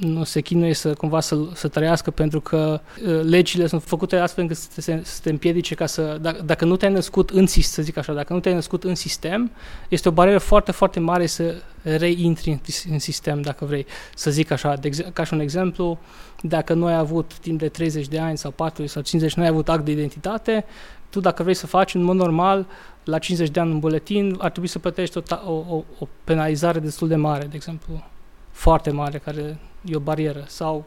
nu 0.00 0.24
se 0.24 0.40
chinuie 0.40 0.74
să 0.74 0.94
cumva 0.94 1.20
să, 1.20 1.38
să 1.54 1.68
trăiască 1.68 2.10
pentru 2.10 2.40
că 2.40 2.80
uh, 3.06 3.20
legile 3.22 3.66
sunt 3.66 3.82
făcute 3.82 4.16
astfel 4.16 4.42
încât 4.42 4.56
să 4.56 4.68
te, 4.74 5.00
să 5.04 5.20
te 5.22 5.30
împiedice 5.30 5.74
ca 5.74 5.86
să, 5.86 6.18
dacă, 6.20 6.42
dacă 6.42 6.64
nu 6.64 6.76
te-ai 6.76 6.92
născut 6.92 7.30
în 7.30 7.46
să 7.46 7.82
zic 7.82 7.96
așa, 7.96 8.12
dacă 8.12 8.32
nu 8.32 8.40
te-ai 8.40 8.54
născut 8.54 8.84
în 8.84 8.94
sistem, 8.94 9.50
este 9.88 10.08
o 10.08 10.12
barieră 10.12 10.38
foarte, 10.38 10.72
foarte 10.72 11.00
mare 11.00 11.26
să 11.26 11.54
reintri 11.82 12.50
în, 12.50 12.58
în 12.90 12.98
sistem, 12.98 13.40
dacă 13.40 13.64
vrei, 13.64 13.86
să 14.14 14.30
zic 14.30 14.50
așa, 14.50 14.74
de, 14.74 14.88
ca 15.12 15.24
și 15.24 15.34
un 15.34 15.40
exemplu, 15.40 15.98
dacă 16.40 16.74
nu 16.74 16.86
ai 16.86 16.96
avut 16.96 17.38
timp 17.38 17.58
de 17.58 17.68
30 17.68 18.08
de 18.08 18.18
ani 18.18 18.38
sau 18.38 18.50
40 18.50 18.90
sau 18.90 19.02
50, 19.02 19.34
nu 19.34 19.42
ai 19.42 19.48
avut 19.48 19.68
act 19.68 19.84
de 19.84 19.90
identitate, 19.90 20.64
tu 21.10 21.20
dacă 21.20 21.42
vrei 21.42 21.54
să 21.54 21.66
faci 21.66 21.94
în 21.94 22.02
mod 22.02 22.16
normal, 22.16 22.66
la 23.04 23.18
50 23.18 23.50
de 23.50 23.60
ani 23.60 23.70
în 23.70 23.78
buletin, 23.78 24.36
ar 24.38 24.50
trebui 24.50 24.68
să 24.68 24.78
plătești 24.78 25.18
o, 25.18 25.22
o, 25.52 25.84
o 25.98 26.08
penalizare 26.24 26.78
destul 26.78 27.08
de 27.08 27.16
mare, 27.16 27.44
de 27.44 27.56
exemplu, 27.56 28.04
foarte 28.50 28.90
mare, 28.90 29.18
care 29.18 29.58
e 29.84 29.96
o 29.96 30.00
barieră. 30.00 30.44
Sau, 30.46 30.84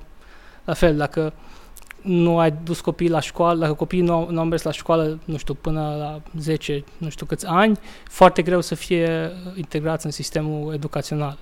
la 0.65 0.73
fel, 0.73 0.97
dacă 0.97 1.33
nu 2.01 2.39
ai 2.39 2.51
dus 2.63 2.79
copiii 2.79 3.09
la 3.09 3.19
școală, 3.19 3.59
dacă 3.59 3.73
copiii 3.73 4.01
nu 4.01 4.13
au, 4.13 4.31
nu 4.31 4.39
au 4.39 4.45
mers 4.45 4.61
la 4.61 4.71
școală, 4.71 5.19
nu 5.25 5.37
știu, 5.37 5.53
până 5.53 5.95
la 5.97 6.21
10, 6.39 6.83
nu 6.97 7.09
știu 7.09 7.25
câți 7.25 7.45
ani, 7.45 7.79
foarte 8.09 8.41
greu 8.41 8.61
să 8.61 8.75
fie 8.75 9.31
integrați 9.55 10.05
în 10.05 10.11
sistemul 10.11 10.73
educațional. 10.73 11.37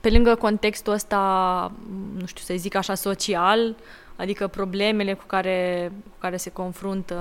Pe 0.00 0.10
lângă 0.10 0.34
contextul 0.34 0.92
ăsta, 0.92 1.72
nu 2.18 2.26
știu, 2.26 2.44
să 2.44 2.54
zic 2.56 2.74
așa, 2.74 2.94
social, 2.94 3.76
adică 4.16 4.46
problemele 4.46 5.14
cu 5.14 5.24
care, 5.26 5.92
cu 6.10 6.16
care 6.18 6.36
se 6.36 6.50
confruntă, 6.50 7.16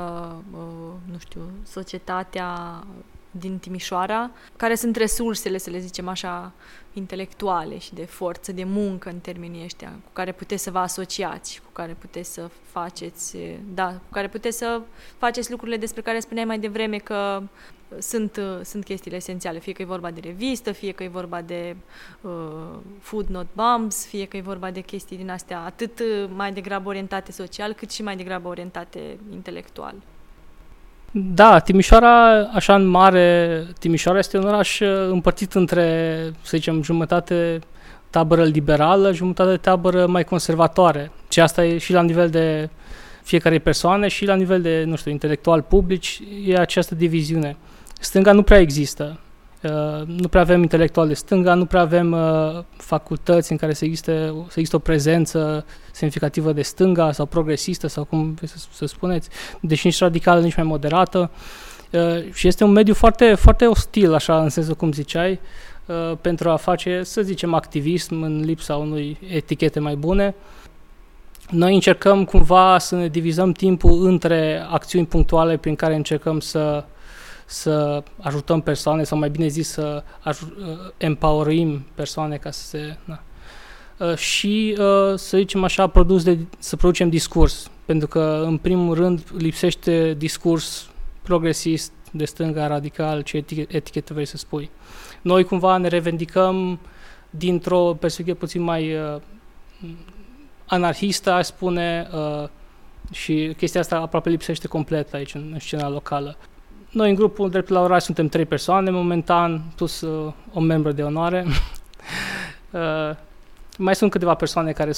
uh, 0.51 0.91
nu 1.12 1.17
știu, 1.17 1.41
societatea 1.63 2.84
din 3.32 3.58
Timișoara, 3.58 4.32
care 4.55 4.75
sunt 4.75 4.96
resursele, 4.96 5.58
să 5.58 5.70
le 5.70 5.79
zicem 5.79 6.08
așa, 6.08 6.51
intelectuale 6.97 7.77
și 7.77 7.93
de 7.93 8.05
forță 8.05 8.51
de 8.51 8.63
muncă 8.63 9.09
în 9.09 9.19
termenii 9.19 9.63
ăștia, 9.63 9.89
cu 9.89 10.09
care 10.13 10.31
puteți 10.31 10.63
să 10.63 10.71
vă 10.71 10.77
asociați, 10.77 11.61
cu 11.65 11.71
care 11.71 11.95
puteți 11.99 12.33
să 12.33 12.49
faceți, 12.63 13.37
da, 13.73 13.87
cu 13.87 14.11
care 14.11 14.27
puteți 14.27 14.57
să 14.57 14.81
faceți 15.17 15.51
lucrurile 15.51 15.77
despre 15.77 16.01
care 16.01 16.19
spuneai 16.19 16.45
mai 16.45 16.59
devreme 16.59 16.97
că 16.97 17.41
sunt, 17.99 18.39
sunt 18.63 18.83
chestiile 18.83 19.17
esențiale, 19.17 19.59
fie 19.59 19.73
că 19.73 19.81
e 19.81 19.85
vorba 19.85 20.11
de 20.11 20.19
revistă, 20.19 20.71
fie 20.71 20.91
că 20.91 21.03
e 21.03 21.07
vorba 21.07 21.41
de 21.41 21.75
uh, 22.21 22.31
food 22.99 23.27
not 23.27 23.47
bombs, 23.53 24.05
fie 24.05 24.25
că 24.25 24.37
e 24.37 24.41
vorba 24.41 24.71
de 24.71 24.81
chestii 24.81 25.17
din 25.17 25.29
astea 25.29 25.59
atât 25.59 26.01
mai 26.35 26.53
degrabă 26.53 26.89
orientate 26.89 27.31
social, 27.31 27.73
cât 27.73 27.91
și 27.91 28.03
mai 28.03 28.15
degrabă 28.15 28.47
orientate 28.47 29.17
intelectual. 29.31 29.95
Da, 31.12 31.59
Timișoara, 31.59 32.39
așa 32.53 32.75
în 32.75 32.85
mare, 32.85 33.63
Timișoara 33.79 34.17
este 34.19 34.38
un 34.38 34.43
oraș 34.43 34.79
uh, 34.79 35.07
împărțit 35.09 35.53
între, 35.53 36.17
să 36.41 36.57
zicem, 36.57 36.83
jumătate 36.83 37.59
tabără 38.09 38.43
liberală, 38.43 39.12
jumătate 39.12 39.57
tabără 39.57 40.05
mai 40.07 40.24
conservatoare. 40.24 41.12
Și 41.29 41.39
asta 41.39 41.65
e 41.65 41.77
și 41.77 41.93
la 41.93 42.01
nivel 42.01 42.29
de 42.29 42.69
fiecare 43.24 43.59
persoană 43.59 44.07
și 44.07 44.25
la 44.25 44.35
nivel 44.35 44.62
de, 44.62 44.83
nu 44.85 44.95
știu, 44.95 45.12
intelectual 45.12 45.62
publici, 45.62 46.21
e 46.45 46.57
această 46.57 46.95
diviziune. 46.95 47.55
Stânga 48.00 48.31
nu 48.31 48.43
prea 48.43 48.59
există. 48.59 49.19
Uh, 49.65 50.07
nu 50.07 50.27
prea 50.27 50.41
avem 50.41 50.62
intelectual 50.62 51.07
de 51.07 51.13
stânga, 51.13 51.53
nu 51.53 51.65
prea 51.65 51.81
avem 51.81 52.12
uh, 52.12 52.63
facultăți 52.77 53.51
în 53.51 53.57
care 53.57 53.74
să 53.74 53.86
existe, 53.86 54.12
să 54.48 54.53
existe 54.53 54.75
o 54.75 54.79
prezență 54.79 55.65
semnificativă 55.91 56.53
de 56.53 56.62
stânga 56.62 57.12
sau 57.12 57.25
progresistă 57.25 57.88
sau 57.88 58.03
cum 58.03 58.34
vreți 58.34 58.51
să, 58.51 58.67
să 58.72 58.86
spuneți, 58.86 59.29
deși 59.60 59.86
nici 59.86 60.00
radicală, 60.00 60.41
nici 60.41 60.55
mai 60.55 60.65
moderată. 60.65 61.31
Uh, 61.91 62.34
și 62.34 62.48
este 62.48 62.63
un 62.63 62.72
mediu 62.72 62.93
foarte, 62.93 63.34
foarte 63.34 63.65
ostil, 63.65 64.13
așa, 64.13 64.41
în 64.41 64.50
sensul 64.50 64.75
cum 64.75 64.91
ziceai, 64.91 65.39
uh, 65.86 66.17
pentru 66.22 66.50
a 66.50 66.55
face, 66.55 67.03
să 67.03 67.22
zicem, 67.22 67.53
activism 67.53 68.22
în 68.22 68.41
lipsa 68.43 68.75
unui 68.75 69.17
etichete 69.27 69.79
mai 69.79 69.95
bune. 69.95 70.36
Noi 71.50 71.74
încercăm 71.74 72.25
cumva 72.25 72.77
să 72.77 72.95
ne 72.95 73.07
divizăm 73.07 73.51
timpul 73.51 74.05
între 74.05 74.65
acțiuni 74.69 75.05
punctuale 75.05 75.57
prin 75.57 75.75
care 75.75 75.95
încercăm 75.95 76.39
să 76.39 76.84
să 77.45 78.03
ajutăm 78.21 78.61
persoane 78.61 79.03
sau 79.03 79.17
mai 79.17 79.29
bine 79.29 79.47
zis 79.47 79.69
să 79.69 80.03
uh, 80.25 80.39
empowerim 80.97 81.85
persoane 81.95 82.37
ca 82.37 82.51
să 82.51 82.65
se... 82.65 82.97
Na. 83.05 83.19
Uh, 83.97 84.15
și 84.15 84.77
uh, 84.79 85.17
să 85.17 85.37
zicem 85.37 85.63
așa, 85.63 85.87
produs 85.87 86.23
de, 86.23 86.37
să 86.59 86.75
producem 86.75 87.09
discurs, 87.09 87.71
pentru 87.85 88.07
că 88.07 88.43
în 88.45 88.57
primul 88.57 88.95
rând 88.95 89.23
lipsește 89.37 90.13
discurs 90.13 90.89
progresist, 91.21 91.91
de 92.11 92.25
stânga, 92.25 92.67
radical, 92.67 93.21
ce 93.21 93.45
etichetă 93.67 94.13
vrei 94.13 94.25
să 94.25 94.37
spui. 94.37 94.69
Noi 95.21 95.43
cumva 95.43 95.77
ne 95.77 95.87
revendicăm 95.87 96.79
dintr-o 97.29 97.93
perspectivă 97.93 98.37
puțin 98.37 98.61
mai 98.61 98.95
uh, 98.95 99.21
anarhistă, 100.65 101.31
aș 101.31 101.45
spune, 101.45 102.07
uh, 102.13 102.47
și 103.11 103.53
chestia 103.57 103.79
asta 103.79 103.99
aproape 103.99 104.29
lipsește 104.29 104.67
complet 104.67 105.13
aici 105.13 105.33
în, 105.33 105.49
în 105.53 105.59
scena 105.59 105.89
locală. 105.89 106.37
Noi 106.95 107.09
în 107.09 107.15
grupul 107.15 107.49
Drept 107.49 107.69
la 107.69 107.81
Oraș 107.81 108.03
suntem 108.03 108.27
trei 108.27 108.45
persoane 108.45 108.89
momentan, 108.89 109.61
plus 109.75 110.01
uh, 110.01 110.33
o 110.53 110.59
membră 110.59 110.91
de 110.91 111.03
onoare. 111.03 111.45
uh, 112.71 113.15
mai 113.77 113.95
sunt 113.95 114.11
câteva 114.11 114.33
persoane 114.33 114.71
care 114.71 114.91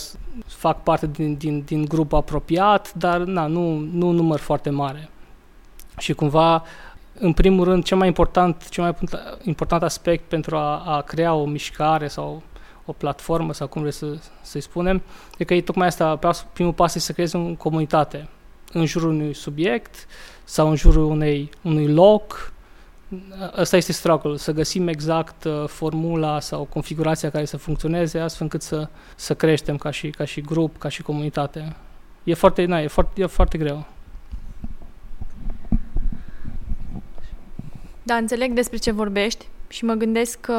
fac 0.46 0.84
parte 0.84 1.08
din, 1.08 1.36
din, 1.36 1.62
din 1.62 1.86
grupul 1.86 2.18
apropiat, 2.18 2.94
dar 2.94 3.18
na, 3.18 3.48
nu, 3.48 3.77
nu 3.77 4.08
un 4.08 4.16
număr 4.16 4.39
foarte 4.39 4.70
mare. 4.70 5.10
Și 5.98 6.13
cumva, 6.13 6.63
în 7.20 7.34
primul 7.34 7.63
rând, 7.63 7.84
cel 7.84 7.98
mai 7.98 8.08
important, 8.08 8.70
cel 8.70 8.84
mai 8.84 8.96
important 9.42 9.84
aspect 9.84 10.30
pentru 10.30 10.56
a, 10.56 10.84
a 10.96 11.01
crea 11.01 11.34
o 11.34 11.46
mișcare 11.46 12.08
sau 12.08 12.42
o 12.86 12.92
platformă 12.92 13.54
sau 13.54 13.68
cum 13.68 13.82
vreți 13.82 13.98
să, 13.98 14.18
să-i 14.42 14.62
spunem, 14.62 15.01
e 15.38 15.44
că 15.44 15.54
e 15.54 15.62
tocmai 15.62 15.88
asta, 15.88 16.20
primul 16.54 16.74
pas 16.74 16.96
este 16.96 17.08
să 17.08 17.13
creezi 17.13 17.36
o 17.36 17.54
comunitate 17.58 18.27
în 18.74 18.86
jurul 18.86 19.10
unui 19.10 19.34
subiect, 19.34 20.08
sau 20.48 20.70
în 20.70 20.75
jurul 20.75 21.04
unei, 21.04 21.50
unui 21.62 21.88
loc. 21.88 22.54
Asta 23.56 23.77
este 23.77 23.92
struggle, 23.92 24.38
să 24.38 24.51
găsim 24.51 24.88
exact 24.88 25.44
uh, 25.44 25.68
formula 25.68 26.39
sau 26.39 26.63
configurația 26.63 27.30
care 27.30 27.46
să 27.46 27.58
funcționeze 27.58 28.20
astfel 28.20 28.44
încât 28.44 28.62
să, 28.62 28.89
să 29.16 29.36
creștem 29.36 29.77
ca 29.77 29.92
și, 29.92 30.10
ca 30.10 30.25
și 30.25 30.42
grup, 30.42 30.77
ca 30.77 30.89
și 30.89 31.01
comunitate. 31.01 31.75
E 32.24 32.34
foarte, 32.34 32.66
na, 32.66 32.82
e 32.82 32.88
foarte, 32.88 33.22
e 33.22 33.25
foarte 33.25 33.58
greu. 33.58 33.86
Da, 38.04 38.16
înțeleg 38.16 38.54
despre 38.54 38.77
ce 38.77 38.92
vorbești 38.92 39.48
și 39.68 39.86
mă 39.86 39.94
gândesc 39.94 40.39
că 40.39 40.54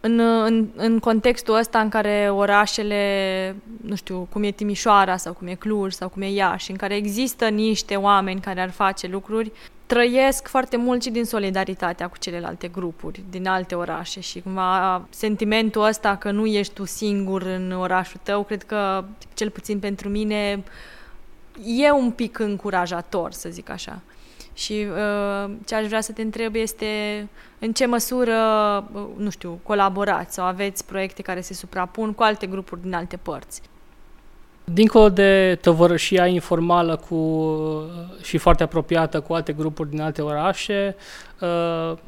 în, 0.00 0.18
în, 0.18 0.68
în 0.76 0.98
contextul 0.98 1.54
ăsta 1.54 1.80
în 1.80 1.88
care 1.88 2.30
orașele, 2.30 3.56
nu 3.80 3.94
știu, 3.94 4.28
cum 4.32 4.42
e 4.42 4.50
Timișoara 4.50 5.16
sau 5.16 5.32
cum 5.32 5.46
e 5.46 5.54
Cluj 5.54 5.92
sau 5.92 6.08
cum 6.08 6.22
e 6.22 6.30
Iași, 6.30 6.70
în 6.70 6.76
care 6.76 6.96
există 6.96 7.48
niște 7.48 7.96
oameni 7.96 8.40
care 8.40 8.60
ar 8.60 8.70
face 8.70 9.06
lucruri, 9.06 9.52
trăiesc 9.86 10.48
foarte 10.48 10.76
mult 10.76 11.02
și 11.02 11.10
din 11.10 11.24
solidaritatea 11.24 12.08
cu 12.08 12.18
celelalte 12.18 12.68
grupuri 12.68 13.22
din 13.30 13.46
alte 13.46 13.74
orașe 13.74 14.20
și 14.20 14.40
cumva 14.40 15.02
sentimentul 15.10 15.82
ăsta 15.82 16.16
că 16.16 16.30
nu 16.30 16.46
ești 16.46 16.74
tu 16.74 16.84
singur 16.84 17.42
în 17.42 17.72
orașul 17.72 18.20
tău, 18.22 18.42
cred 18.42 18.62
că 18.62 19.04
cel 19.34 19.50
puțin 19.50 19.78
pentru 19.78 20.08
mine 20.08 20.62
e 21.64 21.90
un 21.90 22.10
pic 22.10 22.38
încurajator, 22.38 23.32
să 23.32 23.48
zic 23.48 23.70
așa. 23.70 24.00
Și 24.58 24.86
uh, 24.90 25.50
ce 25.66 25.74
aș 25.74 25.86
vrea 25.86 26.00
să 26.00 26.12
te 26.12 26.22
întreb 26.22 26.54
este 26.54 26.86
în 27.58 27.72
ce 27.72 27.86
măsură, 27.86 28.34
uh, 28.92 29.02
nu 29.16 29.30
știu, 29.30 29.60
colaborați 29.62 30.34
sau 30.34 30.44
aveți 30.44 30.86
proiecte 30.86 31.22
care 31.22 31.40
se 31.40 31.54
suprapun 31.54 32.12
cu 32.12 32.22
alte 32.22 32.46
grupuri 32.46 32.82
din 32.82 32.94
alte 32.94 33.16
părți. 33.16 33.62
Dincolo 34.64 35.08
de 35.08 35.58
tovărășia 35.60 36.26
informală 36.26 36.96
cu, 36.96 37.50
și 38.22 38.38
foarte 38.38 38.62
apropiată 38.62 39.20
cu 39.20 39.32
alte 39.32 39.52
grupuri 39.52 39.90
din 39.90 40.00
alte 40.00 40.22
orașe, 40.22 40.96
uh, 41.40 41.98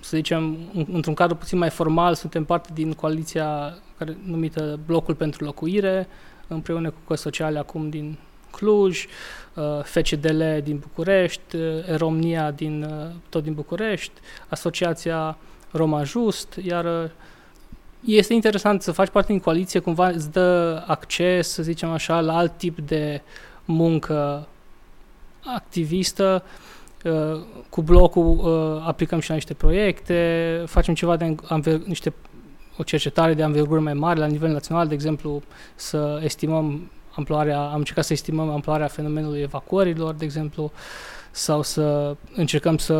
să 0.00 0.16
zicem, 0.16 0.56
într-un 0.92 1.14
cadru 1.14 1.36
puțin 1.36 1.58
mai 1.58 1.70
formal, 1.70 2.14
suntem 2.14 2.44
parte 2.44 2.68
din 2.74 2.92
coaliția 2.92 3.78
care, 3.98 4.16
numită 4.24 4.78
Blocul 4.86 5.14
pentru 5.14 5.44
Locuire, 5.44 6.08
împreună 6.46 6.90
cu 6.90 6.98
Căi 7.06 7.18
Sociale 7.18 7.58
acum 7.58 7.88
din 7.88 8.18
Cluj, 8.56 9.06
uh, 9.54 9.64
FCDL 9.82 10.42
din 10.62 10.78
București, 10.78 11.56
uh, 11.56 11.96
Romnia 11.96 12.50
din, 12.50 12.86
tot 13.28 13.42
din 13.42 13.52
București, 13.52 14.20
Asociația 14.48 15.38
Roma 15.70 16.02
Just, 16.02 16.58
iar 16.62 17.10
este 18.04 18.34
interesant 18.34 18.82
să 18.82 18.92
faci 18.92 19.08
parte 19.08 19.32
din 19.32 19.40
coaliție, 19.40 19.80
cumva 19.80 20.08
îți 20.08 20.32
dă 20.32 20.82
acces, 20.86 21.48
să 21.48 21.62
zicem 21.62 21.90
așa, 21.90 22.20
la 22.20 22.36
alt 22.36 22.58
tip 22.58 22.78
de 22.78 23.22
muncă 23.64 24.48
activistă. 25.54 26.42
Uh, 27.04 27.40
cu 27.68 27.82
blocul 27.82 28.26
uh, 28.26 28.84
aplicăm 28.86 29.20
și 29.20 29.28
la 29.28 29.34
niște 29.34 29.54
proiecte, 29.54 30.62
facem 30.66 30.94
ceva 30.94 31.16
de 31.16 31.34
niște 31.84 32.12
o 32.78 32.82
cercetare 32.82 33.34
de 33.34 33.42
anvergură 33.42 33.80
mai 33.80 33.94
mare 33.94 34.18
la 34.18 34.26
nivel 34.26 34.52
național, 34.52 34.88
de 34.88 34.94
exemplu, 34.94 35.42
să 35.74 36.20
estimăm 36.22 36.90
amploarea, 37.16 37.60
am 37.60 37.78
încercat 37.78 38.04
să 38.04 38.12
estimăm 38.12 38.50
amploarea 38.50 38.86
fenomenului 38.86 39.40
evacuărilor, 39.40 40.14
de 40.14 40.24
exemplu, 40.24 40.72
sau 41.30 41.62
să 41.62 42.16
încercăm 42.34 42.78
să, 42.78 42.94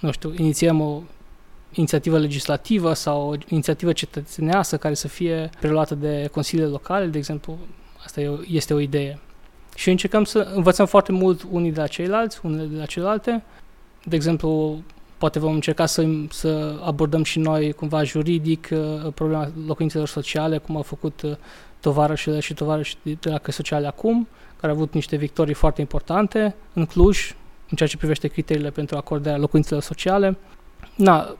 nu 0.00 0.10
știu, 0.10 0.34
inițiem 0.36 0.80
o 0.80 1.02
inițiativă 1.72 2.18
legislativă 2.18 2.92
sau 2.92 3.28
o 3.28 3.34
inițiativă 3.48 3.92
cetățenească 3.92 4.76
care 4.76 4.94
să 4.94 5.08
fie 5.08 5.50
preluată 5.60 5.94
de 5.94 6.28
consiliile 6.32 6.70
locale, 6.70 7.06
de 7.06 7.18
exemplu, 7.18 7.58
asta 8.04 8.20
este 8.46 8.74
o 8.74 8.78
idee. 8.78 9.18
Și 9.74 9.90
încercăm 9.90 10.24
să 10.24 10.50
învățăm 10.54 10.86
foarte 10.86 11.12
mult 11.12 11.46
unii 11.50 11.72
de 11.72 11.80
la 11.80 11.86
ceilalți, 11.86 12.40
unele 12.42 12.64
de 12.64 12.76
la 12.76 12.84
celelalte. 12.84 13.42
De 14.04 14.16
exemplu, 14.16 14.78
poate 15.18 15.38
vom 15.38 15.54
încerca 15.54 15.86
să, 15.86 16.06
să 16.30 16.80
abordăm 16.84 17.22
și 17.22 17.38
noi 17.38 17.72
cumva 17.72 18.02
juridic 18.02 18.68
uh, 18.72 19.12
problema 19.14 19.50
locuințelor 19.66 20.08
sociale, 20.08 20.58
cum 20.58 20.76
au 20.76 20.82
făcut 20.82 21.22
uh, 21.22 21.36
tovarășile 21.82 22.40
și 22.40 22.54
tovarășii 22.54 22.98
de 23.20 23.30
la 23.30 23.38
Căi 23.38 23.52
Sociale 23.52 23.86
acum, 23.86 24.28
care 24.60 24.72
au 24.72 24.78
avut 24.78 24.94
niște 24.94 25.16
victorii 25.16 25.54
foarte 25.54 25.80
importante 25.80 26.54
în 26.72 26.86
Cluj, 26.86 27.34
în 27.70 27.76
ceea 27.76 27.88
ce 27.88 27.96
privește 27.96 28.28
criteriile 28.28 28.70
pentru 28.70 28.96
acordarea 28.96 29.38
locuințelor 29.38 29.82
sociale. 29.82 30.36
Na, 30.96 31.36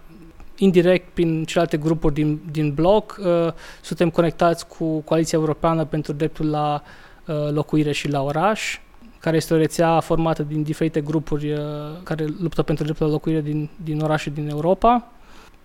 indirect 0.57 1.13
prin 1.15 1.45
celelalte 1.45 1.77
grupuri 1.77 2.15
din, 2.15 2.41
din 2.51 2.75
bloc, 2.75 3.19
uh, 3.21 3.53
suntem 3.83 4.11
conectați 4.11 4.67
cu 4.67 4.99
Coaliția 5.01 5.39
Europeană 5.39 5.85
pentru 5.85 6.13
dreptul 6.13 6.51
la 6.51 6.83
uh, 7.27 7.51
locuire 7.51 7.93
și 7.93 8.09
la 8.09 8.23
oraș, 8.23 8.79
care 9.19 9.37
este 9.37 9.55
o 9.55 9.57
rețea 9.57 10.01
formată 10.01 10.43
din 10.43 10.63
diferite 10.63 11.01
grupuri 11.01 11.53
uh, 11.53 11.59
care 12.03 12.25
luptă 12.41 12.63
pentru 12.63 12.85
dreptul 12.85 13.07
la 13.07 13.13
locuire 13.13 13.41
din, 13.41 13.69
din 13.85 14.01
orașe 14.01 14.31
din 14.31 14.49
Europa. 14.49 15.09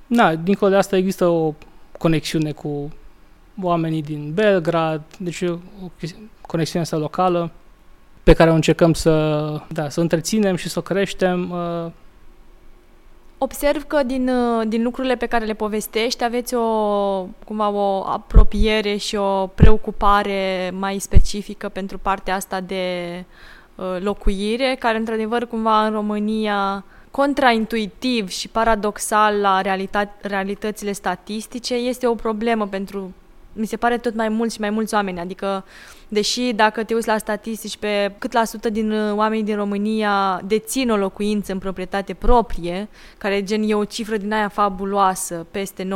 Na, 0.08 0.36
dincolo 0.36 0.72
de 0.72 0.78
asta 0.78 0.98
există 0.98 1.26
o 1.26 1.54
conexiune 1.98 2.52
cu 2.52 2.92
oamenii 3.62 4.02
din 4.02 4.32
Belgrad, 4.34 5.02
deci 5.20 5.42
o 5.42 5.58
conexiune 6.42 6.84
asta 6.84 6.98
locală 6.98 7.52
pe 8.24 8.34
care 8.34 8.52
o 8.52 8.54
încercăm 8.54 8.94
să, 8.94 9.12
da, 9.68 9.90
să 9.90 10.00
o 10.00 10.02
întreținem 10.02 10.56
și 10.56 10.70
să 10.70 10.80
o 10.80 10.82
creștem. 10.82 11.52
Uh, 11.52 11.91
Observ 13.39 13.84
că 13.84 14.04
din, 14.04 14.30
uh, 14.30 14.67
din 14.67 14.84
lucrurile 14.84 15.15
pe 15.15 15.26
care 15.26 15.46
le 15.46 15.54
povestești 15.54 16.24
aveți 16.24 16.56
o, 16.56 16.67
cumva 17.46 17.70
o 17.70 18.04
apropiere 18.06 18.96
și 18.96 19.15
o 19.15 19.48
preocupare 19.48 20.72
mai 20.74 21.00
specifică 21.00 21.70
pentru 21.70 21.98
partea 21.98 22.36
asta 22.36 22.62
de 22.62 23.24
uh, 23.76 23.98
locuire, 24.00 24.76
care 24.80 24.98
într-adevăr 24.98 25.46
cumva 25.46 25.86
în 25.86 25.91
România 25.91 26.84
contraintuitiv 27.12 28.30
și 28.30 28.48
paradoxal 28.48 29.39
la 29.39 29.62
realitate, 29.62 30.28
realitățile 30.28 30.91
statistice 30.91 31.74
este 31.74 32.08
o 32.08 32.15
problemă 32.15 32.67
pentru 32.67 33.13
mi 33.58 33.65
se 33.65 33.78
pare 33.78 33.98
tot 33.98 34.15
mai 34.15 34.30
mulți 34.30 34.54
și 34.56 34.62
mai 34.62 34.70
mulți 34.70 34.93
oameni, 34.93 35.20
adică 35.20 35.65
deși 36.08 36.54
dacă 36.56 36.84
te 36.84 36.93
uiți 36.93 37.08
la 37.08 37.17
statistici 37.17 37.78
pe 37.78 38.15
cât 38.17 38.32
la 38.32 38.43
sută 38.43 38.70
din 38.70 38.91
uh, 38.91 39.13
oamenii 39.13 39.43
din 39.43 39.56
România 39.56 40.41
dețin 40.46 40.89
o 40.89 40.96
locuință 40.96 41.52
în 41.52 41.60
proprietate 41.60 42.13
proprie, 42.13 42.88
care 43.17 43.43
gen 43.43 43.70
e 43.70 43.74
o 43.74 43.86
cifră 43.86 44.17
din 44.17 44.34
aia 44.34 44.48
fabuloasă, 44.48 45.46
peste 45.52 45.84
95% 45.84 45.88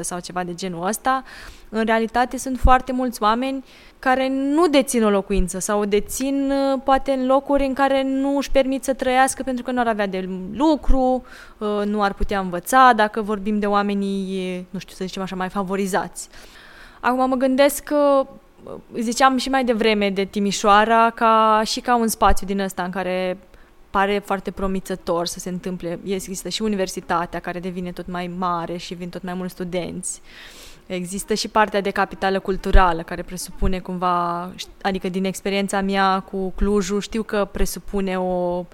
sau 0.00 0.20
ceva 0.20 0.44
de 0.44 0.54
genul 0.54 0.86
ăsta, 0.86 1.24
în 1.68 1.84
realitate 1.84 2.38
sunt 2.38 2.58
foarte 2.58 2.92
mulți 2.92 3.22
oameni 3.22 3.64
care 3.98 4.28
nu 4.28 4.68
dețin 4.68 5.04
o 5.04 5.10
locuință 5.10 5.58
sau 5.58 5.80
o 5.80 5.84
dețin 5.84 6.50
uh, 6.50 6.80
poate 6.84 7.10
în 7.10 7.26
locuri 7.26 7.64
în 7.64 7.72
care 7.72 8.02
nu 8.02 8.36
își 8.36 8.50
permit 8.50 8.84
să 8.84 8.92
trăiască 8.92 9.42
pentru 9.42 9.64
că 9.64 9.70
nu 9.70 9.80
ar 9.80 9.86
avea 9.86 10.06
de 10.06 10.28
lucru, 10.52 11.24
uh, 11.58 11.82
nu 11.84 12.02
ar 12.02 12.12
putea 12.12 12.40
învăța 12.40 12.92
dacă 12.96 13.22
vorbim 13.22 13.58
de 13.58 13.66
oamenii, 13.66 14.66
nu 14.70 14.78
știu 14.78 14.94
să 14.94 15.04
zicem 15.04 15.22
așa, 15.22 15.36
mai 15.36 15.48
favorizați. 15.48 16.28
Acum 17.00 17.28
mă 17.28 17.36
gândesc 17.36 17.82
că 17.82 18.26
ziceam 18.98 19.36
și 19.36 19.48
mai 19.48 19.64
devreme 19.64 20.10
de 20.10 20.24
Timișoara 20.24 21.10
ca 21.10 21.62
și 21.64 21.80
ca 21.80 21.96
un 21.96 22.08
spațiu 22.08 22.46
din 22.46 22.60
ăsta 22.60 22.82
în 22.82 22.90
care 22.90 23.38
pare 23.90 24.22
foarte 24.24 24.50
promițător 24.50 25.26
să 25.26 25.38
se 25.38 25.48
întâmple. 25.48 26.00
Există 26.04 26.48
și 26.48 26.62
universitatea 26.62 27.40
care 27.40 27.60
devine 27.60 27.92
tot 27.92 28.06
mai 28.06 28.30
mare 28.38 28.76
și 28.76 28.94
vin 28.94 29.08
tot 29.08 29.22
mai 29.22 29.34
mulți 29.34 29.52
studenți. 29.52 30.20
Există 30.86 31.34
și 31.34 31.48
partea 31.48 31.80
de 31.80 31.90
capitală 31.90 32.38
culturală 32.38 33.02
care 33.02 33.22
presupune 33.22 33.78
cumva, 33.78 34.50
adică 34.82 35.08
din 35.08 35.24
experiența 35.24 35.80
mea 35.80 36.20
cu 36.20 36.52
Clujul, 36.56 37.00
știu 37.00 37.22
că 37.22 37.48
presupune 37.52 38.18
o, 38.18 38.64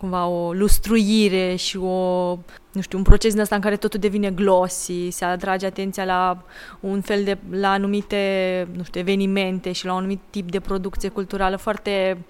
cumva 0.00 0.26
o 0.26 0.52
lustruire 0.52 1.54
și 1.54 1.76
o, 1.76 2.38
nu 2.72 2.80
știu, 2.80 2.98
un 2.98 3.04
proces 3.04 3.32
din 3.32 3.40
ăsta 3.40 3.54
în 3.54 3.60
care 3.60 3.76
totul 3.76 4.00
devine 4.00 4.30
glossy, 4.30 5.10
se 5.10 5.24
atrage 5.24 5.66
atenția 5.66 6.04
la 6.04 6.44
un 6.80 7.00
fel 7.00 7.24
de, 7.24 7.38
la 7.50 7.70
anumite, 7.70 8.68
nu 8.76 8.82
știu, 8.82 9.00
evenimente 9.00 9.72
și 9.72 9.84
la 9.84 9.92
un 9.92 9.98
anumit 9.98 10.20
tip 10.30 10.50
de 10.50 10.60
producție 10.60 11.08
culturală 11.08 11.56
foarte 11.56 12.24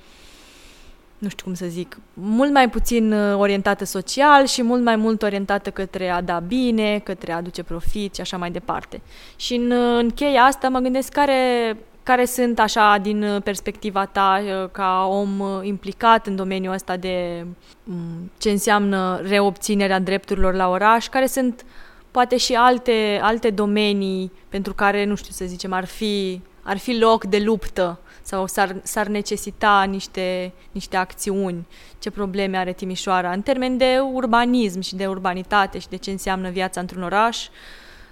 nu 1.18 1.28
știu 1.28 1.44
cum 1.44 1.54
să 1.54 1.66
zic, 1.66 1.98
mult 2.14 2.52
mai 2.52 2.70
puțin 2.70 3.12
uh, 3.12 3.37
orientată 3.38 3.85
social 3.85 4.46
și 4.46 4.62
mult 4.62 4.83
mai 4.83 4.96
mult 4.96 5.22
orientată 5.22 5.70
către 5.70 6.09
a 6.09 6.20
da 6.20 6.38
bine, 6.38 6.98
către 6.98 7.33
a 7.33 7.37
aduce 7.37 7.62
profit 7.62 8.14
și 8.14 8.20
așa 8.20 8.37
mai 8.37 8.50
departe. 8.50 9.00
Și 9.37 9.54
în, 9.54 9.70
uh, 9.70 9.98
în 9.98 10.11
cheia 10.11 10.42
asta 10.42 10.68
mă 10.68 10.78
gândesc 10.78 11.12
care 11.12 11.76
care 12.02 12.24
sunt 12.24 12.58
așa 12.58 12.98
din 13.02 13.22
uh, 13.22 13.42
perspectiva 13.42 14.04
ta 14.04 14.40
uh, 14.42 14.68
ca 14.72 15.06
om 15.10 15.40
uh, 15.40 15.58
implicat 15.62 16.26
în 16.26 16.36
domeniul 16.36 16.74
ăsta 16.74 16.96
de 16.96 17.46
mm, 17.84 18.30
ce 18.38 18.50
înseamnă 18.50 19.20
reobținerea 19.22 19.98
drepturilor 19.98 20.54
la 20.54 20.68
oraș, 20.68 21.08
care 21.08 21.26
sunt 21.26 21.64
poate 22.10 22.36
și 22.36 22.54
alte, 22.54 23.20
alte 23.22 23.50
domenii 23.50 24.32
pentru 24.48 24.74
care, 24.74 25.04
nu 25.04 25.14
știu 25.14 25.32
să 25.32 25.44
zicem, 25.44 25.72
ar 25.72 25.84
fi, 25.84 26.40
ar 26.62 26.76
fi 26.76 26.98
loc 26.98 27.24
de 27.24 27.38
luptă 27.38 27.98
sau 28.22 28.46
s-ar, 28.46 28.76
s-ar 28.82 29.06
necesita 29.06 29.82
niște, 29.88 30.52
niște 30.72 30.96
acțiuni, 30.96 31.66
ce 31.98 32.10
probleme 32.10 32.56
are 32.56 32.72
Timișoara? 32.72 33.32
În 33.32 33.42
termen 33.42 33.76
de 33.76 33.98
urbanism 34.12 34.80
și 34.80 34.94
de 34.94 35.06
urbanitate 35.06 35.78
și 35.78 35.88
de 35.88 35.96
ce 35.96 36.10
înseamnă 36.10 36.48
viața 36.48 36.80
într-un 36.80 37.02
oraș, 37.02 37.46
uh, 37.46 37.52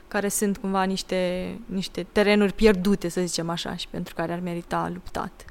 care 0.09 0.29
sunt 0.29 0.57
cumva 0.57 0.83
niște, 0.83 1.53
niște 1.67 2.07
terenuri 2.13 2.53
pierdute, 2.53 3.09
să 3.09 3.21
zicem 3.21 3.51
așa, 3.51 3.77
și 3.77 3.87
pentru 3.91 4.15
care 4.15 4.33
ar 4.33 4.41
merita 4.43 4.91
luptat. 4.93 5.45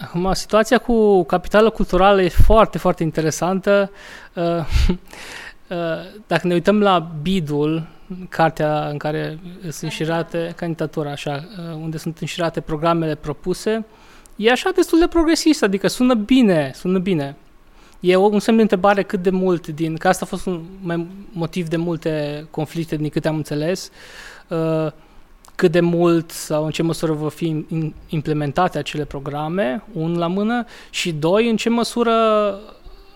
Acum, 0.00 0.32
situația 0.32 0.78
cu 0.78 1.24
capitala 1.24 1.68
culturală 1.68 2.22
e 2.22 2.28
foarte, 2.28 2.78
foarte 2.78 3.02
interesantă. 3.02 3.90
Uh, 4.34 4.44
uh, 4.88 4.96
dacă 6.26 6.46
ne 6.46 6.54
uităm 6.54 6.80
la 6.80 7.12
bidul, 7.22 7.86
cartea 8.28 8.88
în 8.88 8.98
care 8.98 9.38
sunt 9.62 9.82
înșirate, 9.82 10.52
candidatura, 10.56 11.10
așa, 11.10 11.48
uh, 11.58 11.74
unde 11.74 11.96
sunt 11.96 12.18
înșirate 12.18 12.60
programele 12.60 13.14
propuse, 13.14 13.84
e 14.36 14.50
așa 14.50 14.70
destul 14.74 14.98
de 14.98 15.06
progresist, 15.06 15.62
adică 15.62 15.88
sună 15.88 16.14
bine, 16.14 16.70
sună 16.74 16.98
bine. 16.98 17.36
E 18.00 18.16
un 18.16 18.38
semn 18.38 18.56
de 18.56 18.62
întrebare 18.62 19.02
cât 19.02 19.22
de 19.22 19.30
mult 19.30 19.66
din, 19.66 19.96
că 19.96 20.08
asta 20.08 20.24
a 20.24 20.28
fost 20.28 20.46
un 20.46 20.62
mai 20.80 21.06
motiv 21.32 21.68
de 21.68 21.76
multe 21.76 22.46
conflicte 22.50 22.96
din 22.96 23.08
câte 23.08 23.28
am 23.28 23.36
înțeles, 23.36 23.90
uh, 24.48 24.86
cât 25.54 25.70
de 25.72 25.80
mult 25.80 26.30
sau 26.30 26.64
în 26.64 26.70
ce 26.70 26.82
măsură 26.82 27.12
vor 27.12 27.30
fi 27.30 27.66
implementate 28.08 28.78
acele 28.78 29.04
programe, 29.04 29.84
un 29.92 30.18
la 30.18 30.26
mână, 30.26 30.64
și 30.90 31.12
doi, 31.12 31.50
în 31.50 31.56
ce 31.56 31.68
măsură 31.68 32.14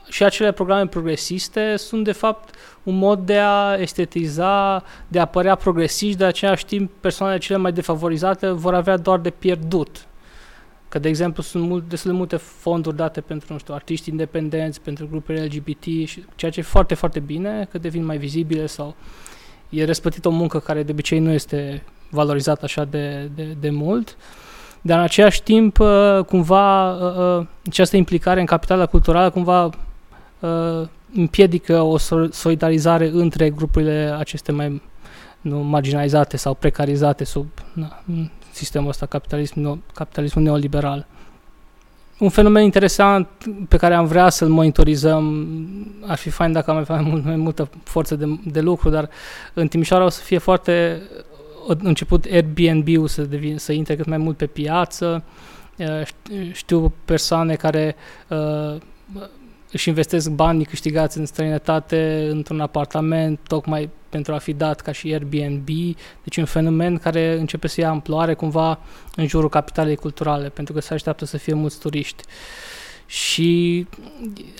și 0.09 0.25
acele 0.25 0.53
programe 0.53 0.87
progresiste 0.87 1.77
sunt 1.77 2.05
de 2.05 2.13
fapt 2.13 2.55
un 2.83 2.99
mod 2.99 3.19
de 3.19 3.39
a 3.39 3.75
estetiza, 3.75 4.83
de 5.09 5.19
a 5.19 5.25
părea 5.25 5.55
progresiști, 5.55 6.17
de 6.17 6.25
același 6.25 6.67
timp 6.67 6.91
persoanele 7.01 7.39
cele 7.39 7.59
mai 7.59 7.73
defavorizate 7.73 8.51
vor 8.51 8.75
avea 8.75 8.97
doar 8.97 9.19
de 9.19 9.31
pierdut. 9.31 10.07
Că, 10.93 10.99
de 10.99 11.09
exemplu, 11.09 11.43
sunt 11.43 11.69
mult, 11.69 11.89
destul 11.89 12.11
de 12.11 12.17
multe 12.17 12.37
fonduri 12.37 12.97
date 12.97 13.21
pentru, 13.21 13.53
nu 13.53 13.59
știu, 13.59 13.75
artiști 13.75 14.11
independenți, 14.11 14.81
pentru 14.81 15.09
grupuri 15.11 15.45
LGBT, 15.45 15.83
și 15.83 16.25
ceea 16.35 16.51
ce 16.51 16.61
e 16.61 16.63
foarte, 16.63 16.95
foarte 16.95 17.21
bine, 17.21 17.69
că 17.71 17.79
devin 17.79 18.05
mai 18.05 18.17
vizibile 18.19 18.67
sau 18.67 18.95
e 19.69 19.85
răspătit 19.85 20.25
o 20.25 20.31
muncă 20.31 20.59
care 20.59 20.83
de 20.83 20.93
obicei 20.93 21.19
nu 21.19 21.31
este 21.31 21.83
valorizată 22.11 22.61
așa 22.65 22.85
de, 22.85 23.31
de, 23.35 23.57
de 23.61 23.71
mult. 23.71 24.17
Dar 24.81 24.99
în 24.99 25.05
același 25.05 25.43
timp, 25.43 25.79
uh, 25.79 26.19
cumva, 26.27 26.93
uh, 26.93 27.39
uh, 27.39 27.47
această 27.67 27.97
implicare 27.97 28.41
în 28.41 28.47
capitala 28.47 28.87
culturală 28.87 29.31
cumva 29.31 29.71
împiedică 31.15 31.81
o 31.81 31.97
solidarizare 32.31 33.09
între 33.09 33.51
grupurile 33.51 34.15
aceste 34.19 34.53
mai 34.53 34.83
nu, 35.41 35.59
marginalizate 35.59 36.37
sau 36.37 36.55
precarizate 36.55 37.25
sub 37.25 37.47
na, 37.73 38.03
sistemul 38.53 38.89
ăsta 38.89 39.07
capitalism, 39.07 39.83
capitalismul 39.95 40.45
neoliberal. 40.45 41.07
Un 42.19 42.29
fenomen 42.29 42.63
interesant 42.63 43.29
pe 43.69 43.77
care 43.77 43.95
am 43.95 44.07
vrea 44.07 44.29
să-l 44.29 44.49
monitorizăm, 44.49 45.47
ar 46.07 46.17
fi 46.17 46.31
fain 46.31 46.53
dacă 46.53 46.71
am 46.71 46.77
avea 46.77 46.97
mai, 46.97 47.05
mult, 47.11 47.25
mai 47.25 47.37
multă 47.37 47.71
forță 47.85 48.17
de, 48.17 48.39
de 48.45 48.61
lucru, 48.61 48.89
dar 48.89 49.09
în 49.55 49.69
Timișoara 49.69 50.05
o 50.05 50.09
să 50.09 50.23
fie 50.23 50.39
foarte 50.39 51.03
început 51.67 52.25
Airbnb-ul 52.25 53.09
să, 53.09 53.23
devin, 53.23 53.59
să 53.59 53.73
intre 53.73 53.97
cât 53.97 54.07
mai 54.07 54.19
mult 54.19 54.37
pe 54.37 54.47
piață. 54.47 55.23
Știu 56.53 56.93
persoane 57.05 57.55
care 57.55 57.97
uh, 58.29 58.77
își 59.73 59.89
investesc 59.89 60.31
banii 60.31 60.65
câștigați 60.65 61.19
în 61.19 61.27
străinătate 61.27 62.29
într-un 62.31 62.61
apartament 62.61 63.39
tocmai 63.47 63.91
pentru 64.09 64.35
a 64.35 64.39
fi 64.39 64.53
dat 64.53 64.81
ca 64.81 64.93
și 64.93 65.13
Airbnb, 65.13 65.69
deci 66.23 66.37
un 66.37 66.45
fenomen 66.45 66.99
care 66.99 67.37
începe 67.39 67.67
să 67.67 67.81
ia 67.81 67.89
amploare 67.89 68.35
cumva 68.35 68.79
în 69.17 69.27
jurul 69.27 69.49
capitalei 69.49 69.97
culturale, 69.97 70.49
pentru 70.49 70.75
că 70.75 70.81
se 70.81 70.95
așteaptă 70.95 71.25
să 71.25 71.37
fie 71.37 71.55
mulți 71.55 71.79
turiști. 71.79 72.23
Și 73.07 73.87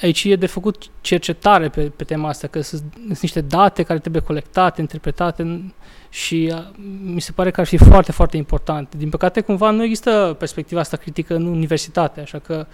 aici 0.03 0.25
e 0.25 0.37
de 0.37 0.47
făcut 0.47 0.91
cercetare 1.01 1.69
pe, 1.69 1.83
pe 1.83 2.05
tema 2.05 2.29
asta, 2.29 2.47
că 2.47 2.61
sunt, 2.61 2.83
sunt 3.07 3.21
niște 3.21 3.41
date 3.41 3.83
care 3.83 3.99
trebuie 3.99 4.23
colectate, 4.23 4.81
interpretate 4.81 5.73
și 6.09 6.55
mi 7.03 7.21
se 7.21 7.33
pare 7.33 7.51
că 7.51 7.61
ar 7.61 7.67
fi 7.67 7.77
foarte, 7.77 8.13
foarte 8.13 8.37
important. 8.37 8.95
Din 8.95 9.09
păcate, 9.09 9.41
cumva 9.41 9.71
nu 9.71 9.83
există 9.83 10.37
perspectiva 10.39 10.81
asta 10.81 10.97
critică 10.97 11.35
în 11.35 11.47
universitate, 11.47 12.21
așa 12.21 12.39
că 12.39 12.67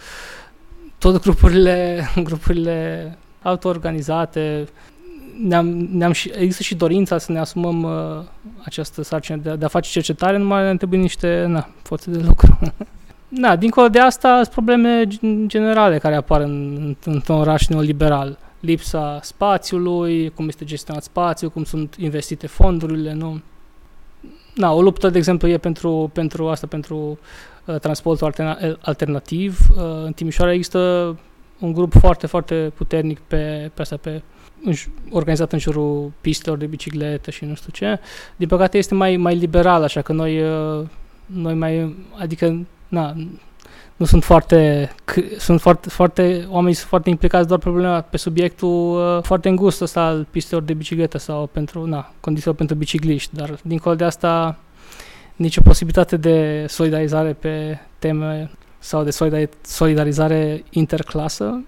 tot 0.99 1.23
grupurile, 1.23 2.05
grupurile 2.29 3.19
autoorganizate, 3.43 4.69
ne-am, 5.43 5.67
ne-am 5.93 6.13
și, 6.13 6.33
există 6.35 6.63
și 6.63 6.75
dorința 6.75 7.19
să 7.19 7.33
ne 7.33 7.39
asumăm 7.39 7.83
uh, 7.83 8.25
această 8.65 9.03
sarcină 9.03 9.37
de, 9.37 9.55
de 9.55 9.65
a 9.65 9.69
face 9.69 9.91
cercetare, 9.91 10.37
numai 10.37 10.63
ne 10.63 10.77
trebuie 10.77 11.01
niște 11.01 11.45
na, 11.49 11.69
forțe 11.83 12.11
de 12.11 12.23
lucru. 12.27 12.59
Na, 13.29 13.57
dincolo 13.57 13.89
de 13.89 13.99
asta, 13.99 14.35
sunt 14.35 14.49
probleme 14.49 15.05
generale 15.47 15.99
care 15.99 16.15
apar 16.15 16.41
în, 16.41 16.97
într-un 17.05 17.37
oraș 17.37 17.67
neoliberal. 17.67 18.39
Lipsa 18.61 19.19
spațiului, 19.23 20.29
cum 20.29 20.49
este 20.49 20.65
gestionat 20.65 21.03
spațiul, 21.03 21.51
cum 21.51 21.65
sunt 21.65 21.95
investite 21.99 22.47
fondurile, 22.47 23.13
nu? 23.13 23.41
Na, 24.59 24.73
o 24.73 24.83
luptă, 24.83 25.09
de 25.09 25.19
exemplu, 25.19 25.49
e 25.49 25.59
pentru, 25.59 26.11
pentru 26.13 26.49
asta, 26.49 26.67
pentru 26.67 27.19
uh, 27.65 27.79
transportul 27.81 28.27
alterna- 28.27 28.79
alternativ. 28.81 29.59
Uh, 29.71 29.83
în 30.05 30.13
Timișoara 30.13 30.53
există 30.53 30.79
un 31.59 31.73
grup 31.73 31.93
foarte, 31.93 32.27
foarte 32.27 32.73
puternic 32.77 33.19
pe, 33.19 33.71
pe 33.75 33.81
asta, 33.81 33.97
pe 33.97 34.23
în, 34.65 34.73
organizat 35.11 35.53
în 35.53 35.59
jurul 35.59 36.13
pistelor 36.21 36.59
de 36.59 36.67
bicicletă 36.67 37.31
și 37.31 37.45
nu 37.45 37.55
știu 37.55 37.71
ce. 37.73 38.01
Din 38.37 38.49
păcate 38.49 38.79
este 38.79 38.95
mai, 38.95 39.17
mai 39.17 39.35
liberal, 39.35 39.83
așa 39.83 40.03
că 40.03 40.13
noi, 40.13 40.43
uh, 40.43 40.87
noi 41.27 41.55
mai, 41.55 41.97
adică, 42.19 42.67
na, 42.89 43.15
nu 43.97 44.07
sunt 44.07 44.25
foarte, 44.25 44.91
sunt 45.39 45.61
foarte, 45.61 45.89
foarte, 45.89 46.47
oamenii 46.49 46.75
sunt 46.75 46.89
foarte 46.89 47.11
implicați 47.11 47.49
doar 47.49 47.59
pe 47.59 47.69
problema, 47.69 48.01
pe 48.01 48.17
subiectul 48.17 48.97
uh, 49.17 49.23
foarte 49.23 49.49
îngust 49.49 49.81
ăsta 49.81 50.03
al 50.03 50.27
pistelor 50.31 50.63
de 50.63 50.75
bicicletă 50.75 51.19
sau 51.19 51.47
pentru, 51.47 51.87
na, 51.87 52.13
condițiilor 52.21 52.57
pentru 52.57 52.77
bicicliști, 52.77 53.35
dar 53.35 53.59
dincolo 53.63 53.95
de 53.95 54.05
asta 54.05 54.59
nicio 55.37 55.61
posibilitate 55.63 56.17
de 56.17 56.67
solidarizare 56.69 57.33
pe 57.33 57.79
teme 57.99 58.51
sau 58.79 59.03
de 59.03 59.11
solidarizare 59.63 60.65
interclasă. 60.71 61.65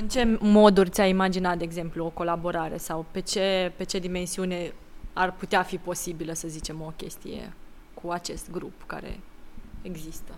În 0.00 0.08
ce 0.08 0.36
moduri 0.40 0.90
ți-ai 0.90 1.10
imaginat, 1.10 1.58
de 1.58 1.64
exemplu, 1.64 2.04
o 2.04 2.08
colaborare 2.08 2.76
sau 2.76 3.04
pe 3.10 3.20
ce, 3.20 3.72
pe 3.76 3.84
ce 3.84 3.98
dimensiune 3.98 4.72
ar 5.12 5.32
putea 5.32 5.62
fi 5.62 5.76
posibilă, 5.76 6.32
să 6.32 6.48
zicem, 6.48 6.82
o 6.86 6.92
chestie 6.96 7.52
cu 7.94 8.10
acest 8.10 8.50
grup 8.50 8.72
care 8.86 9.20
există? 9.82 10.32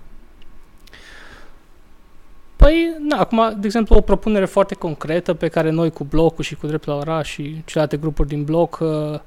Păi, 2.60 2.96
na, 2.98 3.16
acum, 3.16 3.56
de 3.58 3.66
exemplu, 3.66 3.96
o 3.96 4.00
propunere 4.00 4.44
foarte 4.44 4.74
concretă 4.74 5.34
pe 5.34 5.48
care 5.48 5.70
noi 5.70 5.90
cu 5.90 6.04
blocul 6.04 6.44
și 6.44 6.54
cu 6.54 6.66
dreptul 6.66 6.92
la 6.92 6.98
oraș 6.98 7.28
și 7.28 7.62
celelalte 7.64 7.96
grupuri 7.96 8.28
din 8.28 8.44
bloc 8.44 8.78
uh, 8.80 9.20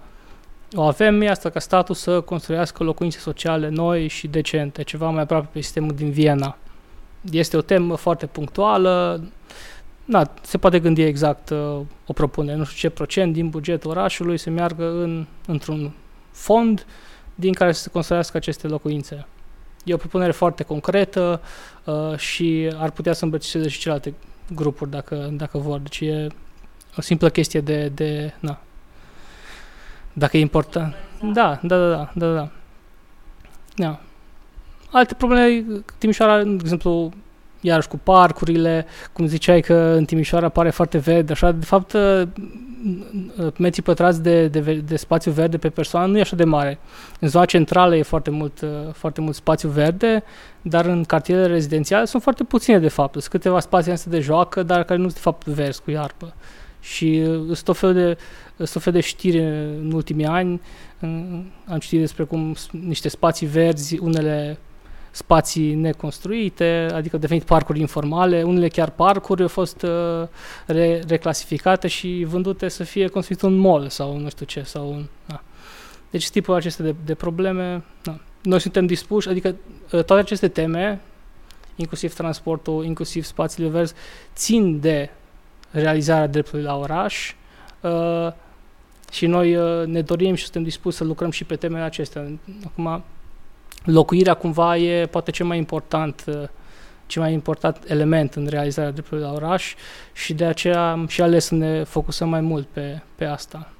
o 0.74 0.82
avem, 0.82 1.22
e 1.22 1.30
asta 1.30 1.50
ca 1.50 1.60
statul 1.60 1.96
să 1.96 2.22
construiască 2.22 2.84
locuințe 2.84 3.19
sociale 3.19 3.69
noi 3.69 4.08
și 4.08 4.28
decente, 4.28 4.84
ceva 4.84 5.10
mai 5.10 5.22
aproape 5.22 5.48
pe 5.52 5.62
sistemul 5.62 5.96
din 5.96 6.12
Viena. 6.12 6.58
Este 7.32 7.58
o 7.58 7.62
temă 7.62 7.96
foarte 7.96 8.26
punctuală, 8.26 9.24
na, 10.06 10.32
se 10.41 10.58
poate 10.58 10.80
gândi 10.80 11.02
exact 11.02 11.50
uh, 11.50 11.80
o 12.06 12.13
propunere, 12.13 12.58
nu 12.58 12.63
știu 12.63 12.89
ce 12.89 12.96
procent 12.96 13.34
din 13.34 13.50
bugetul 13.50 13.89
orașului 13.89 14.38
să 14.38 14.50
meargă 14.50 14.86
în, 14.86 15.26
într-un 15.48 15.91
fond 16.32 16.86
din 17.36 17.54
care 17.54 17.72
să 17.72 17.82
se 17.82 17.89
construiască 17.89 18.38
aceste 18.38 18.67
locuințe. 18.67 19.26
E 19.84 19.93
o 19.93 19.98
propunere 19.98 20.32
foarte 20.32 20.63
concretă 20.63 21.41
uh, 21.84 22.17
și 22.17 22.72
ar 22.78 22.91
putea 22.91 23.13
să 23.13 23.24
îmbrățișeze 23.24 23.67
și 23.67 23.80
celelalte 23.80 24.13
grupuri 24.56 24.89
dacă, 24.89 25.30
dacă 25.32 25.58
vor. 25.58 25.80
Deci 25.80 26.00
e 26.00 26.28
o 26.98 27.02
simplă 27.02 27.30
chestie 27.30 27.62
de, 27.62 27.88
de 27.88 28.34
na, 28.39 28.60
dacă 30.13 30.38
e 30.38 30.39
important. 30.39 30.96
Da, 31.34 31.60
da, 31.62 31.78
da, 31.78 31.89
da, 31.89 32.12
da, 32.15 32.34
da. 32.34 32.50
da. 33.76 34.00
Alte 34.91 35.13
probleme, 35.13 35.65
Timișoara, 35.98 36.43
de 36.43 36.58
exemplu, 36.62 37.13
iarăși 37.63 37.88
cu 37.88 37.97
parcurile, 37.97 38.86
cum 39.13 39.26
ziceai 39.26 39.62
că 39.62 39.73
în 39.73 40.06
Timișoara 40.06 40.49
pare 40.49 40.69
foarte 40.69 40.97
verde, 40.97 41.32
așa, 41.32 41.52
de 41.52 41.65
fapt 41.65 41.93
uh, 41.93 42.23
metrii 43.58 43.84
pătrați 43.84 44.21
de, 44.21 44.47
de, 44.47 44.73
de 44.86 44.95
spațiu 44.95 45.32
verde 45.32 45.58
pe 45.58 45.69
persoană 45.69 46.12
nu 46.12 46.17
e 46.17 46.21
așa 46.21 46.36
de 46.36 46.43
mare. 46.43 46.80
În 47.19 47.28
zona 47.28 47.45
centrală 47.45 47.95
e 47.95 48.02
foarte 48.02 48.30
mult, 48.30 48.62
uh, 48.62 48.69
foarte 48.93 49.21
mult 49.21 49.36
spațiu 49.36 49.69
verde, 49.69 50.23
dar 50.62 50.86
în 50.86 51.04
cartierele 51.04 51.47
rezidențiale 51.47 52.06
sunt 52.06 52.21
foarte 52.21 52.43
puține 52.43 52.80
de 52.80 52.88
fapt. 52.88 53.12
Sunt 53.12 53.26
câteva 53.26 53.60
spații 53.60 53.91
astea 53.91 54.12
de 54.12 54.19
joacă, 54.19 54.63
dar 54.63 54.84
care 54.84 54.99
nu 54.99 55.10
sunt 55.10 55.15
de 55.15 55.21
fapt 55.21 55.45
verzi 55.45 55.82
cu 55.82 55.91
iarbă. 55.91 56.34
Și 56.80 57.23
uh, 57.28 57.36
sunt 57.45 57.63
tot 57.63 57.78
fel 57.78 57.93
de, 57.93 58.17
tot 58.58 58.82
fel 58.82 58.93
de 58.93 58.99
știri 58.99 59.39
în 59.80 59.91
ultimii 59.93 60.26
ani. 60.26 60.62
Am 61.67 61.80
citit 61.80 61.99
despre 61.99 62.23
cum 62.23 62.56
niște 62.71 63.10
spații 63.10 63.47
verzi, 63.47 63.99
unele 63.99 64.58
spații 65.15 65.73
neconstruite, 65.73 66.88
adică 66.93 67.15
au 67.15 67.21
devenit 67.21 67.43
parcuri 67.43 67.80
informale, 67.80 68.43
unele 68.43 68.67
chiar 68.67 68.89
parcuri 68.89 69.41
au 69.41 69.47
fost 69.47 69.82
uh, 69.82 70.28
re- 70.65 71.02
reclasificate 71.08 71.88
și 71.88 72.26
vândute 72.28 72.67
să 72.67 72.84
fie 72.84 73.08
construit 73.08 73.41
un 73.41 73.56
mall 73.56 73.88
sau 73.88 74.17
nu 74.17 74.30
știu 74.30 74.45
ce. 74.45 74.62
Sau 74.62 74.89
un, 74.89 75.06
da. 75.26 75.41
Deci 76.10 76.30
tipul 76.30 76.54
acesta 76.54 76.84
de, 76.84 76.95
de 77.06 77.15
probleme, 77.15 77.84
da. 78.04 78.19
noi 78.41 78.60
suntem 78.60 78.86
dispuși, 78.86 79.30
adică 79.30 79.47
uh, 79.49 80.04
toate 80.04 80.21
aceste 80.21 80.47
teme, 80.47 81.02
inclusiv 81.76 82.13
transportul, 82.13 82.86
inclusiv 82.86 83.23
spațiile 83.23 83.69
verzi, 83.69 83.93
țin 84.36 84.80
de 84.80 85.10
realizarea 85.71 86.28
dreptului 86.28 86.63
la 86.63 86.78
oraș 86.78 87.36
uh, 87.82 88.32
și 89.12 89.26
noi 89.26 89.56
uh, 89.56 89.86
ne 89.86 90.02
dorim 90.02 90.36
și 90.36 90.43
suntem 90.43 90.63
dispuși 90.63 90.97
să 90.97 91.04
lucrăm 91.04 91.32
și 91.32 91.43
pe 91.43 91.56
temele 91.56 91.84
acestea. 91.84 92.28
Acum, 92.65 93.04
locuirea 93.84 94.34
cumva 94.34 94.78
e 94.78 95.06
poate 95.06 95.32
cel 95.32 95.46
mai 95.46 95.58
important 95.58 96.24
uh, 96.28 96.43
cel 97.06 97.22
mai 97.22 97.34
important 97.34 97.78
element 97.88 98.34
în 98.34 98.48
realizarea 98.48 98.91
dreptului 98.91 99.24
la 99.24 99.32
oraș 99.32 99.76
și 100.13 100.34
de 100.34 100.46
aceea 100.46 100.91
am 100.91 101.08
și 101.08 101.22
ales 101.22 101.46
să 101.46 101.56
ne 101.56 101.84
focusăm 101.84 102.30
mai 102.30 102.41
mult 102.41 102.67
pe, 102.67 103.02
pe 103.15 103.26
asta. 103.26 103.72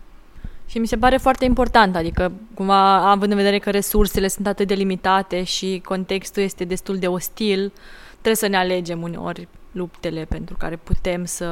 Și 0.66 0.80
mi 0.80 0.88
se 0.88 0.98
pare 0.98 1.18
foarte 1.18 1.46
important, 1.46 1.96
adică 1.96 2.32
cumva 2.54 3.12
având 3.12 3.32
în 3.32 3.38
vedere 3.38 3.60
că 3.60 3.70
resursele 3.70 4.28
sunt 4.28 4.48
atât 4.48 4.68
de 4.68 4.74
limitate 4.74 5.44
și 5.44 5.82
contextul 5.86 6.44
este 6.44 6.64
destul 6.64 6.98
de 6.98 7.08
ostil, 7.08 7.72
trebuie 8.12 8.36
să 8.36 8.48
ne 8.48 8.58
alegem 8.58 9.02
uneori 9.02 9.48
luptele 9.72 10.26
pentru 10.26 10.56
care 10.58 10.76
putem 10.76 11.26
să 11.26 11.46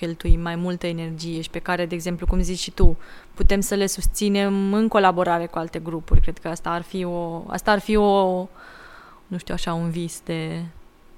cheltuim 0.00 0.40
mai 0.40 0.56
multă 0.56 0.86
energie 0.86 1.40
și 1.40 1.50
pe 1.50 1.58
care, 1.58 1.86
de 1.86 1.94
exemplu, 1.94 2.26
cum 2.26 2.40
zici 2.40 2.58
și 2.58 2.70
tu, 2.70 2.96
putem 3.34 3.60
să 3.60 3.74
le 3.74 3.86
susținem 3.86 4.72
în 4.72 4.88
colaborare 4.88 5.46
cu 5.46 5.58
alte 5.58 5.78
grupuri. 5.78 6.20
Cred 6.20 6.38
că 6.38 6.48
asta 6.48 6.70
ar 6.70 6.82
fi 6.82 7.04
o, 7.04 7.44
asta 7.46 7.70
ar 7.70 7.78
fi 7.78 7.96
o 7.96 8.48
nu 9.30 9.38
știu 9.38 9.54
așa, 9.54 9.72
un 9.72 9.90
vis 9.90 10.20
de, 10.24 10.62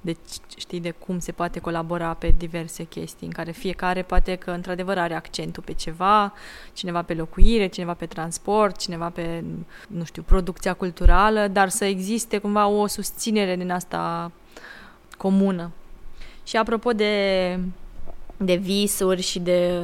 de, 0.01 0.17
știi, 0.57 0.81
de 0.81 0.91
cum 0.91 1.19
se 1.19 1.33
poate 1.33 1.59
colabora 1.59 2.15
pe 2.15 2.35
diverse 2.39 2.85
chestii, 2.85 3.27
în 3.27 3.33
care 3.33 3.51
fiecare 3.51 4.03
poate 4.03 4.35
că 4.35 4.51
într-adevăr 4.51 4.99
are 4.99 5.15
accentul 5.15 5.63
pe 5.63 5.73
ceva, 5.73 6.33
cineva 6.73 7.03
pe 7.03 7.15
locuire, 7.15 7.67
cineva 7.67 7.95
pe 7.95 8.07
transport, 8.07 8.77
cineva 8.77 9.11
pe, 9.11 9.45
nu 9.87 10.05
știu, 10.05 10.23
producția 10.23 10.75
culturală, 10.75 11.49
dar 11.49 11.69
să 11.69 11.85
existe 11.85 12.39
cumva 12.39 12.67
o 12.67 12.87
susținere 12.87 13.57
din 13.57 13.71
asta 13.71 14.31
comună. 15.17 15.71
Și 16.45 16.57
apropo 16.57 16.93
de, 16.93 17.59
de 18.45 18.55
visuri 18.55 19.23
și 19.23 19.39
de 19.39 19.83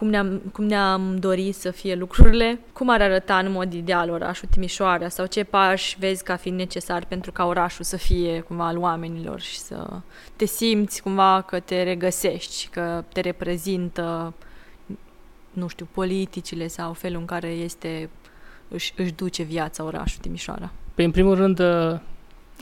cum 0.00 0.08
ne-am, 0.08 0.42
cum 0.52 0.64
ne-am 0.64 1.16
dorit 1.18 1.54
să 1.54 1.70
fie 1.70 1.94
lucrurile, 1.94 2.60
cum 2.72 2.88
ar 2.88 3.02
arăta 3.02 3.38
în 3.38 3.52
mod 3.52 3.72
ideal 3.72 4.10
orașul 4.10 4.48
Timișoara 4.50 5.08
sau 5.08 5.26
ce 5.26 5.44
pași 5.44 5.96
vezi 5.98 6.24
ca 6.24 6.36
fiind 6.36 6.58
necesar 6.58 7.04
pentru 7.04 7.32
ca 7.32 7.46
orașul 7.46 7.84
să 7.84 7.96
fie 7.96 8.40
cumva 8.40 8.66
al 8.66 8.78
oamenilor 8.78 9.40
și 9.40 9.58
să 9.58 10.00
te 10.36 10.44
simți 10.44 11.02
cumva 11.02 11.44
că 11.46 11.60
te 11.60 11.82
regăsești, 11.82 12.68
că 12.72 13.04
te 13.12 13.20
reprezintă, 13.20 14.34
nu 15.50 15.68
știu, 15.68 15.88
politicile 15.92 16.66
sau 16.66 16.92
felul 16.92 17.20
în 17.20 17.26
care 17.26 17.48
este 17.48 18.10
își, 18.68 18.92
își 18.96 19.12
duce 19.12 19.42
viața 19.42 19.84
orașul 19.84 20.20
Timișoara. 20.20 20.70
Păi, 20.94 21.04
în 21.04 21.10
primul 21.10 21.34
rând, 21.34 21.58
ă, 21.58 22.00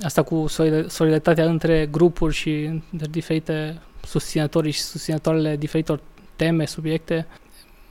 asta 0.01 0.23
cu 0.23 0.47
solidaritatea 0.87 1.45
între 1.45 1.87
grupuri 1.87 2.35
și 2.35 2.81
între 2.93 3.07
diferite 3.11 3.81
susținători 4.05 4.71
și 4.71 4.81
susținătoarele 4.81 5.57
diferitor 5.57 6.01
teme, 6.37 6.65
subiecte. 6.65 7.27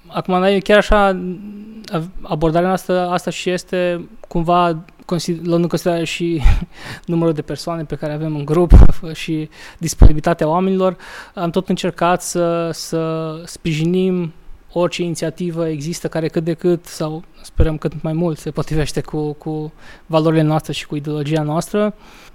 Acum, 0.08 0.60
chiar 0.64 0.78
așa, 0.78 1.20
abordarea 2.22 2.68
noastră 2.68 3.10
asta 3.10 3.30
și 3.30 3.50
este 3.50 4.10
cumva 4.28 4.86
luând 5.44 5.64
în 5.64 5.68
considerare 5.68 6.04
și 6.04 6.42
numărul 7.06 7.34
de 7.34 7.42
persoane 7.42 7.84
pe 7.84 7.96
care 7.96 8.14
avem 8.14 8.36
în 8.36 8.46
grup 8.46 8.72
și 9.14 9.50
disponibilitatea 9.78 10.48
oamenilor, 10.48 10.98
am 11.34 11.50
tot 11.50 11.70
încercat 11.70 12.22
să, 12.22 12.70
să 12.74 13.34
sprijinim 13.46 14.34
orice 14.72 15.04
inițiativă 15.04 15.68
există 15.68 16.08
care 16.08 16.28
cât 16.28 16.44
de 16.44 16.54
cât, 16.54 16.86
sau 16.86 17.24
sperăm 17.42 17.78
cât 17.78 18.02
mai 18.02 18.14
mult, 18.14 18.38
se 18.38 18.52
potrivește 18.52 19.02
cu, 19.02 19.34
cu 19.34 19.74
valorile 20.06 20.42
noastre 20.42 20.74
și 20.74 20.88
cu 20.88 20.96
ideologia 20.96 21.42
noastră, 21.42 21.94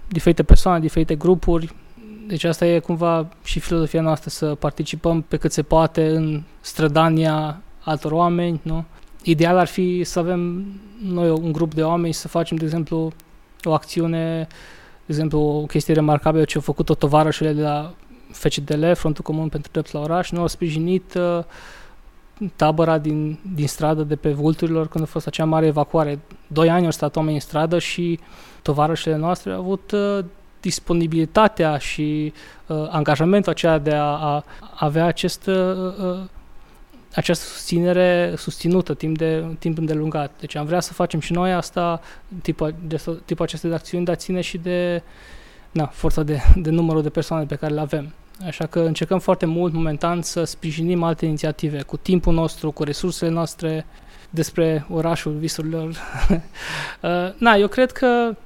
diferite 0.09 0.43
persoane, 0.43 0.81
diferite 0.81 1.15
grupuri, 1.15 1.75
deci 2.33 2.45
asta 2.45 2.67
e 2.67 2.79
cumva 2.79 3.29
și 3.45 3.61
filozofia 3.61 4.01
noastră, 4.01 4.31
să 4.31 4.55
participăm 4.55 5.23
pe 5.23 5.37
cât 5.37 5.53
se 5.53 5.63
poate 5.63 6.09
în 6.09 6.43
strădania 6.61 7.63
altor 7.81 8.13
oameni, 8.13 8.61
nu? 8.63 8.85
Ideal 9.23 9.57
ar 9.57 9.67
fi 9.67 10.05
să 10.05 10.19
avem 10.19 10.65
noi 11.03 11.31
un 11.31 11.53
grup 11.53 11.75
de 11.75 11.83
oameni 11.83 12.13
să 12.13 12.29
facem, 12.29 12.57
de 12.57 12.65
exemplu, 12.65 13.13
o 13.65 13.73
acțiune, 13.73 14.47
de 15.07 15.07
exemplu, 15.07 15.39
o 15.39 15.67
chestie 15.67 15.95
remarcabilă 15.95 16.45
ce 16.45 16.57
au 16.57 16.63
făcut-o 16.63 16.95
tovarășele 16.95 17.53
de 17.53 17.63
la 17.63 17.95
FCDL, 18.31 18.93
Frontul 18.93 19.25
Comun 19.25 19.49
pentru 19.49 19.71
Drept 19.73 19.93
la 19.93 20.01
Oraș, 20.01 20.31
nu 20.31 20.41
au 20.41 20.47
sprijinit 20.47 21.15
uh, 21.15 21.45
tabăra 22.57 22.99
din, 22.99 23.39
din 23.55 23.69
stradă 23.69 24.03
de 24.03 24.17
pe 24.17 24.31
vulturilor 24.31 24.89
când 24.89 25.05
a 25.05 25.07
fost 25.07 25.27
acea 25.27 25.45
mare 25.45 25.67
evacuare. 25.67 26.19
Doi 26.47 26.71
ani 26.71 26.85
au 26.85 26.91
stat 26.91 27.17
oameni 27.17 27.35
în 27.35 27.41
stradă 27.41 27.79
și 27.79 28.19
tovarășele 28.63 29.17
noastre 29.17 29.53
au 29.53 29.59
avut 29.59 29.91
uh, 29.91 30.25
disponibilitatea 30.63 31.79
și 31.79 32.33
uh, 32.67 32.87
angajamentul 32.91 33.53
aceea 33.53 33.79
de 33.79 33.95
a, 33.95 34.01
a 34.01 34.45
avea 34.75 35.05
acest, 35.05 35.47
uh, 35.47 35.55
uh, 35.57 36.19
această 37.15 37.45
susținere 37.45 38.35
susținută 38.37 38.95
timp, 38.95 39.19
de, 39.19 39.45
timp 39.59 39.79
îndelungat. 39.79 40.31
Deci 40.41 40.55
am 40.55 40.67
vrea 40.67 40.81
să 40.81 40.93
facem 40.93 41.21
și 41.21 41.33
noi 41.33 41.53
asta, 41.53 42.01
tipul, 42.43 42.75
de, 42.87 43.03
tipul 43.25 43.45
aceste 43.45 43.69
de 43.69 43.75
acțiuni, 43.75 44.05
dar 44.05 44.15
ține 44.15 44.41
și 44.41 44.59
de 44.59 45.03
na, 45.71 45.87
forța 45.87 46.23
de, 46.23 46.41
de 46.57 46.71
numărul 46.71 47.03
de 47.03 47.11
persoane 47.11 47.45
pe 47.45 47.55
care 47.55 47.75
le 47.75 47.81
avem. 47.81 48.13
Așa 48.47 48.67
că 48.67 48.81
încercăm 48.81 49.19
foarte 49.19 49.47
mult 49.47 49.73
momentan 49.73 50.23
să 50.23 50.45
sprijinim 50.45 51.03
alte 51.03 51.27
inițiative 51.27 51.83
cu 51.83 51.97
timpul 51.97 52.35
nostru, 52.35 52.71
cu 52.71 52.83
resursele 52.83 53.31
noastre 53.31 53.87
despre 54.31 54.87
orașul 54.91 55.33
visurilor. 55.33 55.89
uh, 57.01 57.33
na, 57.37 57.55
eu 57.55 57.69
cred 57.69 57.93
că 57.93 58.37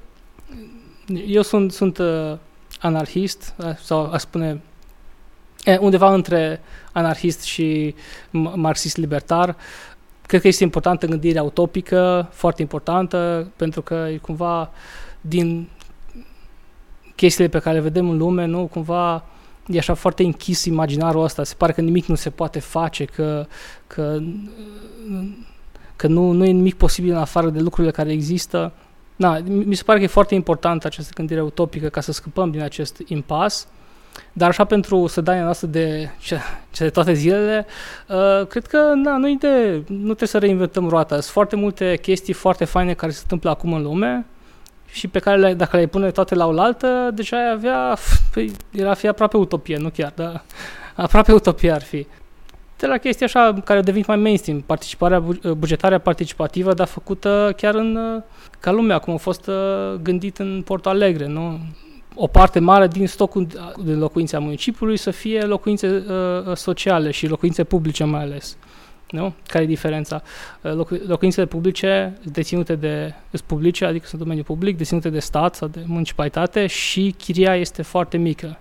eu 1.27 1.41
sunt, 1.41 1.71
sunt 1.71 1.97
uh, 1.97 2.37
anarhist, 2.79 3.53
uh, 3.57 3.75
sau 3.75 4.11
a 4.11 4.17
spune 4.17 4.61
e, 5.63 5.77
undeva 5.77 6.13
între 6.13 6.61
anarhist 6.91 7.41
și 7.41 7.95
marxist-libertar. 8.55 9.55
Cred 10.25 10.41
că 10.41 10.47
este 10.47 10.63
importantă 10.63 11.05
gândirea 11.05 11.43
utopică, 11.43 12.29
foarte 12.31 12.61
importantă, 12.61 13.51
pentru 13.55 13.81
că 13.81 14.07
e 14.11 14.17
cumva 14.17 14.71
din 15.21 15.69
chestiile 17.15 17.49
pe 17.49 17.59
care 17.59 17.75
le 17.75 17.81
vedem 17.81 18.09
în 18.09 18.17
lume, 18.17 18.45
nu, 18.45 18.65
cumva 18.65 19.23
e 19.67 19.77
așa 19.77 19.93
foarte 19.93 20.23
închis 20.23 20.65
imaginarul 20.65 21.23
ăsta, 21.23 21.43
se 21.43 21.55
pare 21.57 21.71
că 21.71 21.81
nimic 21.81 22.05
nu 22.05 22.15
se 22.15 22.29
poate 22.29 22.59
face, 22.59 23.05
că, 23.05 23.45
că, 23.87 24.19
că 25.95 26.07
nu, 26.07 26.31
nu 26.31 26.45
e 26.45 26.51
nimic 26.51 26.75
posibil 26.75 27.11
în 27.11 27.17
afară 27.17 27.49
de 27.49 27.59
lucrurile 27.59 27.93
care 27.93 28.11
există. 28.11 28.73
Da, 29.19 29.39
mi 29.45 29.75
se 29.75 29.83
pare 29.83 29.97
că 29.97 30.03
e 30.03 30.07
foarte 30.07 30.35
importantă 30.35 30.87
această 30.87 31.11
gândire 31.15 31.41
utopică 31.41 31.87
ca 31.87 32.01
să 32.01 32.11
scăpăm 32.11 32.51
din 32.51 32.61
acest 32.61 33.01
impas, 33.05 33.67
dar 34.33 34.49
așa 34.49 34.65
pentru 34.65 35.07
sădania 35.07 35.43
noastră 35.43 35.67
de, 35.67 36.09
de 36.77 36.89
toate 36.89 37.13
zilele, 37.13 37.65
uh, 38.07 38.47
cred 38.47 38.65
că 38.65 38.77
na, 38.77 39.17
nu, 39.17 39.35
de, 39.35 39.83
nu 39.87 40.03
trebuie 40.03 40.27
să 40.27 40.37
reinventăm 40.37 40.89
roata. 40.89 41.13
Sunt 41.13 41.25
foarte 41.25 41.55
multe 41.55 41.97
chestii 42.01 42.33
foarte 42.33 42.65
faine 42.65 42.93
care 42.93 43.11
se 43.11 43.19
întâmplă 43.21 43.49
acum 43.49 43.73
în 43.73 43.81
lume 43.81 44.25
și 44.85 45.07
pe 45.07 45.19
care 45.19 45.37
le, 45.37 45.53
dacă 45.53 45.77
le 45.77 45.85
pune 45.85 46.11
toate 46.11 46.35
la 46.35 46.47
oaltă, 46.47 47.11
deja 47.13 47.37
ai 47.37 47.51
avea, 47.51 47.97
păi, 48.33 48.51
era 48.71 48.93
fi 48.93 49.07
aproape 49.07 49.37
utopie, 49.37 49.77
nu 49.77 49.89
chiar, 49.89 50.11
dar 50.15 50.43
aproape 50.95 51.31
utopie 51.31 51.71
ar 51.71 51.81
fi 51.81 52.07
de 52.77 52.87
la 52.87 52.97
chestii 52.97 53.25
așa 53.25 53.61
care 53.63 53.81
devin 53.81 54.03
mai 54.07 54.17
mainstream, 54.17 54.61
participarea 54.61 55.23
bugetarea 55.57 55.99
participativă, 55.99 56.73
dar 56.73 56.87
făcută 56.87 57.53
chiar 57.57 57.75
în 57.75 58.23
ca 58.59 58.71
lumea, 58.71 58.99
cum 58.99 59.13
a 59.13 59.17
fost 59.17 59.47
uh, 59.47 59.55
gândit 60.01 60.37
în 60.37 60.61
Porto 60.65 60.89
Alegre, 60.89 61.27
nu? 61.27 61.59
O 62.15 62.27
parte 62.27 62.59
mare 62.59 62.87
din 62.87 63.07
stocul 63.07 63.47
de 63.83 63.91
locuințe 63.91 64.35
a 64.35 64.39
municipiului 64.39 64.97
să 64.97 65.11
fie 65.11 65.41
locuințe 65.41 65.87
uh, 65.87 66.55
sociale 66.55 67.11
și 67.11 67.27
locuințe 67.27 67.63
publice 67.63 68.03
mai 68.03 68.21
ales. 68.21 68.57
Nu? 69.09 69.33
Care 69.47 69.63
e 69.63 69.67
diferența? 69.67 70.21
Uh, 70.61 70.73
locu- 70.73 71.01
locuințele 71.07 71.45
publice 71.45 72.17
deținute 72.23 72.75
de 72.75 73.13
publice, 73.45 73.85
adică 73.85 74.05
sunt 74.07 74.21
domeniul 74.21 74.45
public, 74.45 74.77
deținute 74.77 75.09
de 75.09 75.19
stat 75.19 75.55
sau 75.55 75.67
de 75.67 75.83
municipalitate 75.85 76.67
și 76.67 77.15
chiria 77.17 77.55
este 77.55 77.81
foarte 77.81 78.17
mică. 78.17 78.59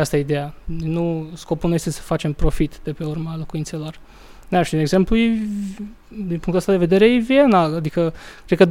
Ca 0.00 0.06
asta 0.06 0.18
e 0.18 0.20
ideea. 0.20 0.54
Nu, 0.64 1.28
scopul 1.34 1.68
nu 1.68 1.74
este 1.74 1.90
să 1.90 2.00
facem 2.00 2.32
profit 2.32 2.80
de 2.82 2.92
pe 2.92 3.04
urma 3.04 3.36
locuințelor. 3.36 3.98
Da, 4.48 4.62
și 4.62 4.74
un 4.74 4.80
exemplu, 4.80 5.16
e, 5.16 5.38
din 6.08 6.26
punctul 6.26 6.56
ăsta 6.56 6.72
de 6.72 6.78
vedere, 6.78 7.12
e 7.12 7.18
Viena. 7.18 7.62
Adică, 7.62 8.12
cred 8.46 8.58
că 8.58 8.66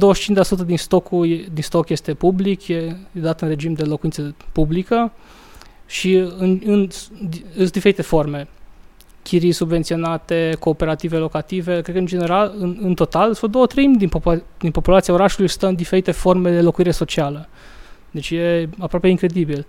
25% 0.62 0.66
din, 0.66 0.78
stocul, 0.78 1.44
din 1.52 1.62
stoc 1.62 1.88
este 1.88 2.14
public, 2.14 2.68
e, 2.68 2.74
e 3.12 3.20
dat 3.20 3.40
în 3.40 3.48
regim 3.48 3.72
de 3.72 3.82
locuință 3.82 4.34
publică 4.52 5.12
și 5.86 6.14
în, 6.14 6.60
în, 6.64 6.88
în 7.56 7.68
diferite 7.72 8.02
forme. 8.02 8.48
Chirii 9.22 9.52
subvenționate, 9.52 10.56
cooperative 10.58 11.16
locative, 11.16 11.80
cred 11.80 11.94
că 11.94 12.00
în 12.00 12.06
general, 12.06 12.54
în, 12.58 12.78
în 12.80 12.94
total, 12.94 13.34
sunt 13.34 13.50
două 13.50 13.66
treimi 13.66 13.96
din, 13.96 14.08
popula- 14.08 14.58
din 14.58 14.70
populația 14.70 15.14
orașului 15.14 15.48
stă 15.48 15.66
în 15.66 15.74
diferite 15.74 16.10
forme 16.10 16.50
de 16.50 16.60
locuire 16.60 16.90
socială. 16.90 17.48
Deci 18.10 18.30
e 18.30 18.68
aproape 18.78 19.08
incredibil. 19.08 19.66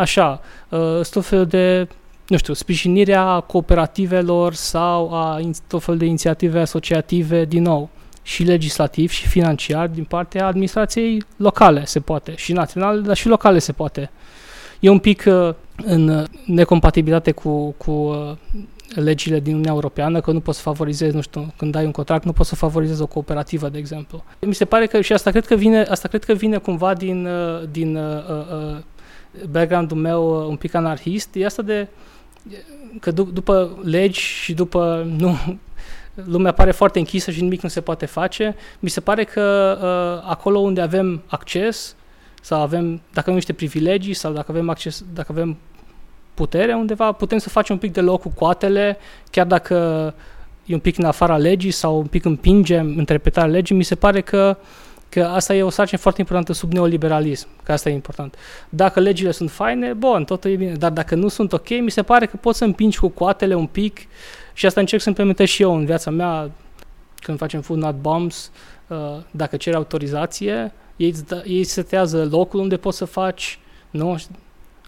Așa, 0.00 0.40
uh, 0.68 1.00
tot 1.10 1.24
fel 1.24 1.46
de, 1.46 1.88
nu 2.26 2.36
știu, 2.36 2.54
sprijinirea 2.54 3.40
cooperativelor 3.40 4.54
sau 4.54 5.14
a 5.14 5.40
tot 5.68 5.82
fel 5.82 5.96
de 5.96 6.04
inițiative 6.04 6.60
asociative, 6.60 7.44
din 7.44 7.62
nou, 7.62 7.88
și 8.22 8.42
legislativ 8.42 9.10
și 9.10 9.28
financiar 9.28 9.88
din 9.88 10.04
partea 10.04 10.46
administrației 10.46 11.22
locale 11.36 11.84
se 11.84 12.00
poate, 12.00 12.34
și 12.36 12.52
naționale, 12.52 13.00
dar 13.00 13.16
și 13.16 13.28
locale 13.28 13.58
se 13.58 13.72
poate. 13.72 14.10
E 14.80 14.88
un 14.88 14.98
pic 14.98 15.24
uh, 15.26 15.54
în 15.76 16.26
necompatibilitate 16.46 17.30
cu, 17.30 17.74
cu 17.78 17.90
uh, 17.90 18.32
legile 18.94 19.40
din 19.40 19.52
Uniunea 19.52 19.72
Europeană, 19.72 20.20
că 20.20 20.32
nu 20.32 20.40
poți 20.40 20.56
să 20.56 20.62
favorizezi, 20.62 21.14
nu 21.14 21.20
știu, 21.20 21.52
când 21.56 21.74
ai 21.74 21.84
un 21.84 21.90
contract, 21.90 22.24
nu 22.24 22.32
poți 22.32 22.48
să 22.48 22.54
favorizezi 22.54 23.02
o 23.02 23.06
cooperativă, 23.06 23.68
de 23.68 23.78
exemplu. 23.78 24.24
Mi 24.40 24.54
se 24.54 24.64
pare 24.64 24.86
că 24.86 25.00
și 25.00 25.12
asta 25.12 25.30
cred 25.30 25.46
că 25.46 25.54
vine, 25.54 25.82
asta 25.82 26.08
cred 26.08 26.24
că 26.24 26.32
vine 26.32 26.56
cumva 26.56 26.94
din, 26.94 27.26
uh, 27.26 27.62
din 27.70 27.96
uh, 27.96 28.02
uh, 28.28 28.78
background-ul 29.50 29.96
meu 29.96 30.40
uh, 30.40 30.46
un 30.48 30.56
pic 30.56 30.74
anarhist, 30.74 31.28
e 31.32 31.44
asta 31.44 31.62
de 31.62 31.88
că 33.00 33.12
d- 33.12 33.32
după 33.32 33.78
legi 33.82 34.20
și 34.20 34.52
după 34.52 35.06
nu, 35.18 35.36
lumea 36.14 36.52
pare 36.52 36.70
foarte 36.70 36.98
închisă 36.98 37.30
și 37.30 37.42
nimic 37.42 37.62
nu 37.62 37.68
se 37.68 37.80
poate 37.80 38.06
face. 38.06 38.56
Mi 38.80 38.88
se 38.88 39.00
pare 39.00 39.24
că 39.24 39.76
uh, 39.82 40.30
acolo 40.30 40.58
unde 40.58 40.80
avem 40.80 41.22
acces 41.26 41.96
sau 42.42 42.60
avem, 42.60 42.88
dacă 42.90 43.20
avem 43.20 43.34
niște 43.34 43.52
privilegii 43.52 44.14
sau 44.14 44.32
dacă 44.32 44.50
avem 44.50 44.68
acces, 44.68 45.04
dacă 45.14 45.32
avem 45.32 45.56
putere 46.34 46.74
undeva, 46.74 47.12
putem 47.12 47.38
să 47.38 47.48
facem 47.48 47.74
un 47.74 47.80
pic 47.80 47.92
de 47.92 48.00
loc 48.00 48.20
cu 48.20 48.28
coatele, 48.28 48.98
chiar 49.30 49.46
dacă 49.46 49.74
e 50.64 50.74
un 50.74 50.80
pic 50.80 50.98
în 50.98 51.04
afara 51.04 51.36
legii 51.36 51.70
sau 51.70 51.98
un 51.98 52.06
pic 52.06 52.24
împingem 52.24 52.98
interpretarea 52.98 53.50
legii, 53.50 53.76
mi 53.76 53.82
se 53.82 53.94
pare 53.94 54.20
că 54.20 54.56
că 55.10 55.24
asta 55.24 55.54
e 55.54 55.62
o 55.62 55.70
sarcină 55.70 56.00
foarte 56.00 56.20
importantă 56.20 56.52
sub 56.52 56.72
neoliberalism, 56.72 57.48
că 57.62 57.72
asta 57.72 57.88
e 57.88 57.92
important. 57.92 58.34
Dacă 58.68 59.00
legile 59.00 59.30
sunt 59.30 59.50
faine, 59.50 59.92
bun, 59.92 60.24
totul 60.24 60.50
e 60.50 60.56
bine, 60.56 60.72
dar 60.72 60.90
dacă 60.90 61.14
nu 61.14 61.28
sunt 61.28 61.52
ok, 61.52 61.68
mi 61.68 61.90
se 61.90 62.02
pare 62.02 62.26
că 62.26 62.36
poți 62.36 62.58
să 62.58 62.64
împingi 62.64 62.98
cu 62.98 63.08
coatele 63.08 63.54
un 63.54 63.66
pic 63.66 63.98
și 64.52 64.66
asta 64.66 64.80
încerc 64.80 65.02
să 65.02 65.08
implementez 65.08 65.48
și 65.48 65.62
eu 65.62 65.74
în 65.76 65.84
viața 65.84 66.10
mea 66.10 66.50
când 67.16 67.38
facem 67.38 67.60
food 67.60 67.78
not 67.78 67.94
bombs, 67.94 68.50
uh, 68.86 68.96
dacă 69.30 69.56
ceri 69.56 69.76
autorizație, 69.76 70.72
ei, 70.96 71.14
da, 71.26 71.42
ei 71.44 71.64
setează 71.64 72.28
locul 72.30 72.60
unde 72.60 72.76
poți 72.76 72.96
să 72.96 73.04
faci, 73.04 73.58
nu? 73.90 74.18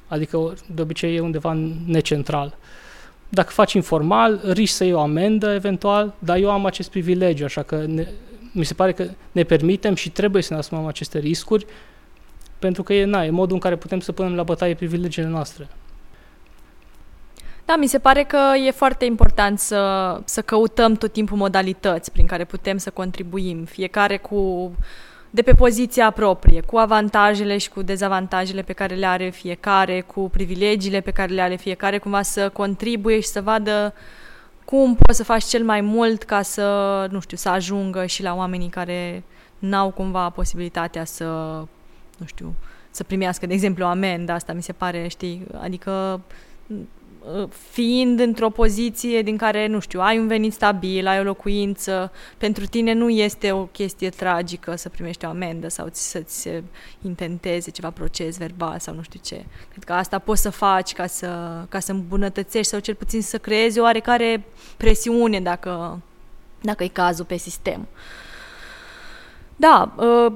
Adică 0.07 0.55
de 0.75 0.83
obicei 0.83 1.17
e 1.17 1.21
undeva 1.21 1.59
necentral. 1.87 2.57
Dacă 3.29 3.51
faci 3.51 3.73
informal, 3.73 4.41
riști 4.45 4.77
să 4.77 4.85
iei 4.85 4.93
o 4.93 5.01
amendă 5.01 5.53
eventual, 5.53 6.15
dar 6.19 6.37
eu 6.37 6.51
am 6.51 6.67
acest 6.67 6.91
privilegiu, 6.91 7.45
așa 7.45 7.63
că 7.63 7.85
ne, 7.87 8.07
mi 8.53 8.65
se 8.65 8.75
pare 8.75 8.93
că 8.93 9.09
ne 9.33 9.43
permitem 9.43 9.95
și 9.95 10.11
trebuie 10.11 10.43
să 10.43 10.53
ne 10.53 10.59
asumăm 10.59 10.87
aceste 10.87 11.19
riscuri, 11.19 11.67
pentru 12.59 12.83
că 12.83 12.93
e, 12.93 13.05
na, 13.05 13.25
e 13.25 13.31
modul 13.31 13.55
în 13.55 13.61
care 13.61 13.77
putem 13.77 14.01
să 14.01 14.13
punem 14.13 14.35
la 14.35 14.43
bătaie 14.43 14.75
privilegiile 14.75 15.29
noastre. 15.29 15.69
Da, 17.65 17.77
mi 17.77 17.87
se 17.87 17.99
pare 17.99 18.23
că 18.23 18.39
e 18.67 18.71
foarte 18.71 19.05
important 19.05 19.59
să, 19.59 20.21
să 20.25 20.43
căutăm 20.43 20.95
tot 20.95 21.13
timpul 21.13 21.37
modalități 21.37 22.13
prin 22.13 22.27
care 22.27 22.45
putem 22.45 22.77
să 22.77 22.91
contribuim, 22.91 23.65
fiecare 23.65 24.17
cu 24.17 24.73
de 25.35 25.43
pe 25.43 25.53
poziția 25.53 26.11
proprie, 26.11 26.61
cu 26.61 26.77
avantajele 26.77 27.59
și 27.59 27.69
cu 27.69 27.83
dezavantajele 27.83 28.63
pe 28.63 28.73
care 28.73 28.95
le 28.95 29.07
are 29.07 29.29
fiecare, 29.29 30.01
cu 30.01 30.29
privilegiile 30.31 31.01
pe 31.01 31.11
care 31.11 31.33
le 31.33 31.41
are 31.41 31.57
fiecare, 31.57 31.99
cumva 31.99 32.23
să 32.23 32.49
contribuie 32.49 33.21
și 33.21 33.29
să 33.29 33.41
vadă 33.41 33.95
cum 34.73 34.95
poți 34.95 35.19
să 35.19 35.25
faci 35.25 35.45
cel 35.45 35.65
mai 35.65 35.81
mult 35.81 36.23
ca 36.23 36.43
să, 36.43 37.07
nu 37.11 37.21
știu, 37.21 37.37
să 37.37 37.49
ajungă 37.49 38.07
și 38.07 38.23
la 38.23 38.35
oamenii 38.35 38.69
care 38.69 39.23
n-au 39.59 39.91
cumva 39.91 40.31
posibilitatea 40.31 41.05
să, 41.05 41.25
nu 42.19 42.27
știu, 42.27 42.55
să 42.91 43.05
primească, 43.05 43.47
de 43.47 43.53
exemplu, 43.53 43.85
o 43.85 43.89
amendă, 43.89 44.33
asta 44.33 44.53
mi 44.53 44.63
se 44.63 44.73
pare, 44.73 45.09
știi, 45.09 45.47
adică 45.61 46.21
Uh, 46.67 46.77
fiind 47.71 48.21
într-o 48.21 48.51
poziție 48.51 49.23
din 49.23 49.37
care, 49.37 49.67
nu 49.67 49.81
știu, 49.81 50.01
ai 50.01 50.19
un 50.19 50.27
venit 50.27 50.53
stabil, 50.53 51.07
ai 51.07 51.21
o 51.21 51.23
locuință, 51.23 52.13
pentru 52.39 52.67
tine 52.67 52.93
nu 52.93 53.09
este 53.11 53.53
o 53.53 53.65
chestie 53.65 54.09
tragică 54.09 54.77
să 54.77 54.89
primești 54.89 55.25
o 55.25 55.29
amendă 55.29 55.69
sau 55.69 55.89
să-ți 55.91 56.41
se 56.41 56.63
intenteze 57.03 57.71
ceva 57.71 57.91
proces 57.91 58.39
verbal 58.39 58.79
sau 58.79 58.95
nu 58.95 59.03
știu 59.03 59.21
ce. 59.23 59.45
Cred 59.71 59.85
că 59.85 59.93
asta 59.93 60.19
poți 60.19 60.43
să 60.43 60.51
faci 60.51 60.93
ca 60.93 61.07
să, 61.07 61.63
ca 61.69 61.79
să 61.79 61.93
îmbunătățești 61.93 62.71
sau 62.71 62.81
cel 62.81 62.95
puțin 62.95 63.23
să 63.23 63.39
creezi 63.39 63.79
o 63.79 63.83
oarecare 63.83 64.45
presiune 64.77 65.41
dacă, 65.41 66.01
dacă 66.61 66.85
e 66.85 66.89
cazul 66.89 67.25
pe 67.25 67.37
sistem. 67.37 67.89
Da, 69.57 69.95
uh, 69.97 70.33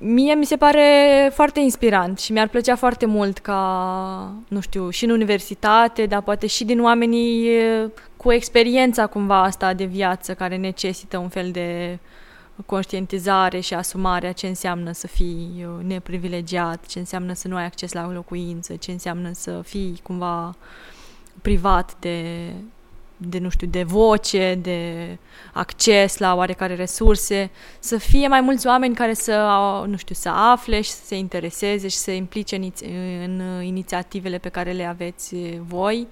mie 0.00 0.34
mi 0.34 0.44
se 0.44 0.56
pare 0.56 1.30
foarte 1.34 1.60
inspirant 1.60 2.18
și 2.18 2.32
mi-ar 2.32 2.48
plăcea 2.48 2.76
foarte 2.76 3.06
mult 3.06 3.38
ca, 3.38 4.32
nu 4.48 4.60
știu, 4.60 4.90
și 4.90 5.04
în 5.04 5.10
universitate, 5.10 6.06
dar 6.06 6.22
poate 6.22 6.46
și 6.46 6.64
din 6.64 6.82
oamenii 6.82 7.50
cu 8.16 8.32
experiența 8.32 9.06
cumva 9.06 9.42
asta 9.42 9.74
de 9.74 9.84
viață 9.84 10.34
care 10.34 10.56
necesită 10.56 11.18
un 11.18 11.28
fel 11.28 11.50
de 11.50 11.98
conștientizare 12.66 13.60
și 13.60 13.74
asumare 13.74 14.26
a 14.26 14.32
ce 14.32 14.46
înseamnă 14.46 14.92
să 14.92 15.06
fii 15.06 15.66
neprivilegiat, 15.86 16.86
ce 16.86 16.98
înseamnă 16.98 17.32
să 17.32 17.48
nu 17.48 17.56
ai 17.56 17.64
acces 17.64 17.92
la 17.92 18.06
o 18.06 18.10
locuință, 18.10 18.74
ce 18.74 18.90
înseamnă 18.90 19.30
să 19.32 19.60
fii 19.64 20.00
cumva 20.02 20.54
privat 21.42 21.96
de 22.00 22.50
de, 23.16 23.38
nu 23.38 23.48
știu, 23.48 23.66
de 23.66 23.82
voce, 23.82 24.58
de 24.62 25.08
acces 25.52 26.18
la 26.18 26.34
oarecare 26.34 26.74
resurse, 26.74 27.50
să 27.78 27.96
fie 27.96 28.28
mai 28.28 28.40
mulți 28.40 28.66
oameni 28.66 28.94
care 28.94 29.14
să, 29.14 29.44
nu 29.86 29.96
știu, 29.96 30.14
să 30.14 30.28
afle 30.28 30.80
și 30.80 30.90
să 30.90 31.04
se 31.04 31.16
intereseze 31.16 31.88
și 31.88 31.96
să 31.96 32.02
se 32.02 32.14
implice 32.14 32.56
în, 32.56 32.72
în 33.24 33.62
inițiativele 33.62 34.38
pe 34.38 34.48
care 34.48 34.72
le 34.72 34.84
aveți 34.84 35.36
voi. 35.66 36.06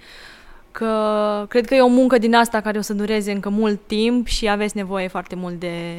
Că 0.70 1.46
cred 1.48 1.66
că 1.66 1.74
e 1.74 1.80
o 1.80 1.86
muncă 1.86 2.18
din 2.18 2.34
asta 2.34 2.60
care 2.60 2.78
o 2.78 2.80
să 2.80 2.94
dureze 2.94 3.32
încă 3.32 3.48
mult 3.48 3.80
timp 3.86 4.26
și 4.26 4.48
aveți 4.48 4.76
nevoie 4.76 5.08
foarte 5.08 5.34
mult 5.34 5.60
de 5.60 5.94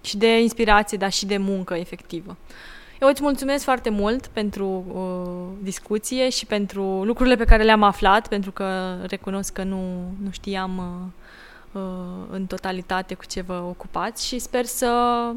și 0.00 0.16
de 0.16 0.40
inspirație, 0.40 0.98
dar 0.98 1.12
și 1.12 1.26
de 1.26 1.36
muncă 1.36 1.74
efectivă. 1.74 2.36
Eu 3.00 3.08
îți 3.08 3.22
mulțumesc 3.22 3.64
foarte 3.64 3.90
mult 3.90 4.26
pentru 4.26 4.84
uh, 4.92 5.58
discuție 5.62 6.28
și 6.28 6.46
pentru 6.46 7.04
lucrurile 7.04 7.36
pe 7.36 7.44
care 7.44 7.62
le-am 7.62 7.82
aflat, 7.82 8.28
pentru 8.28 8.52
că 8.52 8.96
recunosc 9.06 9.52
că 9.52 9.62
nu, 9.62 10.12
nu 10.22 10.30
știam 10.30 10.78
uh, 11.72 11.82
uh, 11.82 12.26
în 12.30 12.46
totalitate 12.46 13.14
cu 13.14 13.24
ce 13.24 13.40
vă 13.40 13.62
ocupați 13.68 14.26
și 14.26 14.38
sper 14.38 14.64
să, 14.64 15.32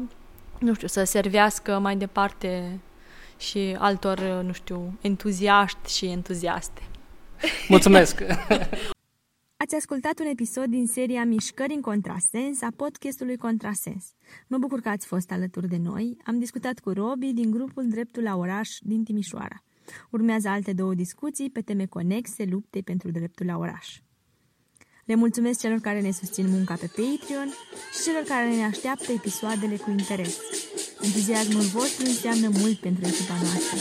nu 0.58 0.74
știu, 0.74 0.86
să 0.86 1.04
servească 1.04 1.78
mai 1.78 1.96
departe 1.96 2.80
și 3.38 3.76
altor, 3.78 4.18
uh, 4.18 4.44
nu 4.46 4.52
știu, 4.52 4.98
entuziaști 5.00 5.96
și 5.96 6.06
entuziaste. 6.06 6.82
Mulțumesc! 7.68 8.22
Ați 9.62 9.74
ascultat 9.74 10.20
un 10.20 10.26
episod 10.26 10.64
din 10.64 10.86
seria 10.86 11.24
Mișcări 11.24 11.74
în 11.74 11.80
contrasens 11.80 12.62
a 12.62 12.68
podcastului 12.76 13.36
Contrasens. 13.36 14.04
Mă 14.46 14.58
bucur 14.58 14.80
că 14.80 14.88
ați 14.88 15.06
fost 15.06 15.30
alături 15.30 15.68
de 15.68 15.76
noi. 15.76 16.16
Am 16.24 16.38
discutat 16.38 16.78
cu 16.78 16.90
Robi 16.90 17.32
din 17.32 17.50
grupul 17.50 17.88
Dreptul 17.88 18.22
la 18.22 18.36
oraș 18.36 18.68
din 18.80 19.04
Timișoara. 19.04 19.64
Urmează 20.10 20.48
alte 20.48 20.72
două 20.72 20.94
discuții 20.94 21.50
pe 21.50 21.60
teme 21.60 21.86
conexe 21.86 22.44
luptei 22.44 22.82
pentru 22.82 23.10
dreptul 23.10 23.46
la 23.46 23.56
oraș. 23.56 24.00
Le 25.04 25.14
mulțumesc 25.14 25.60
celor 25.60 25.78
care 25.78 26.00
ne 26.00 26.10
susțin 26.10 26.48
munca 26.48 26.74
pe 26.74 26.86
Patreon 26.86 27.48
și 27.92 28.02
celor 28.04 28.22
care 28.22 28.54
ne 28.54 28.64
așteaptă 28.64 29.12
episoadele 29.12 29.76
cu 29.76 29.90
interes. 29.90 30.38
Entuziasmul 31.02 31.62
vostru 31.62 32.04
înseamnă 32.06 32.48
mult 32.58 32.78
pentru 32.78 33.06
echipa 33.06 33.34
noastră. 33.34 33.78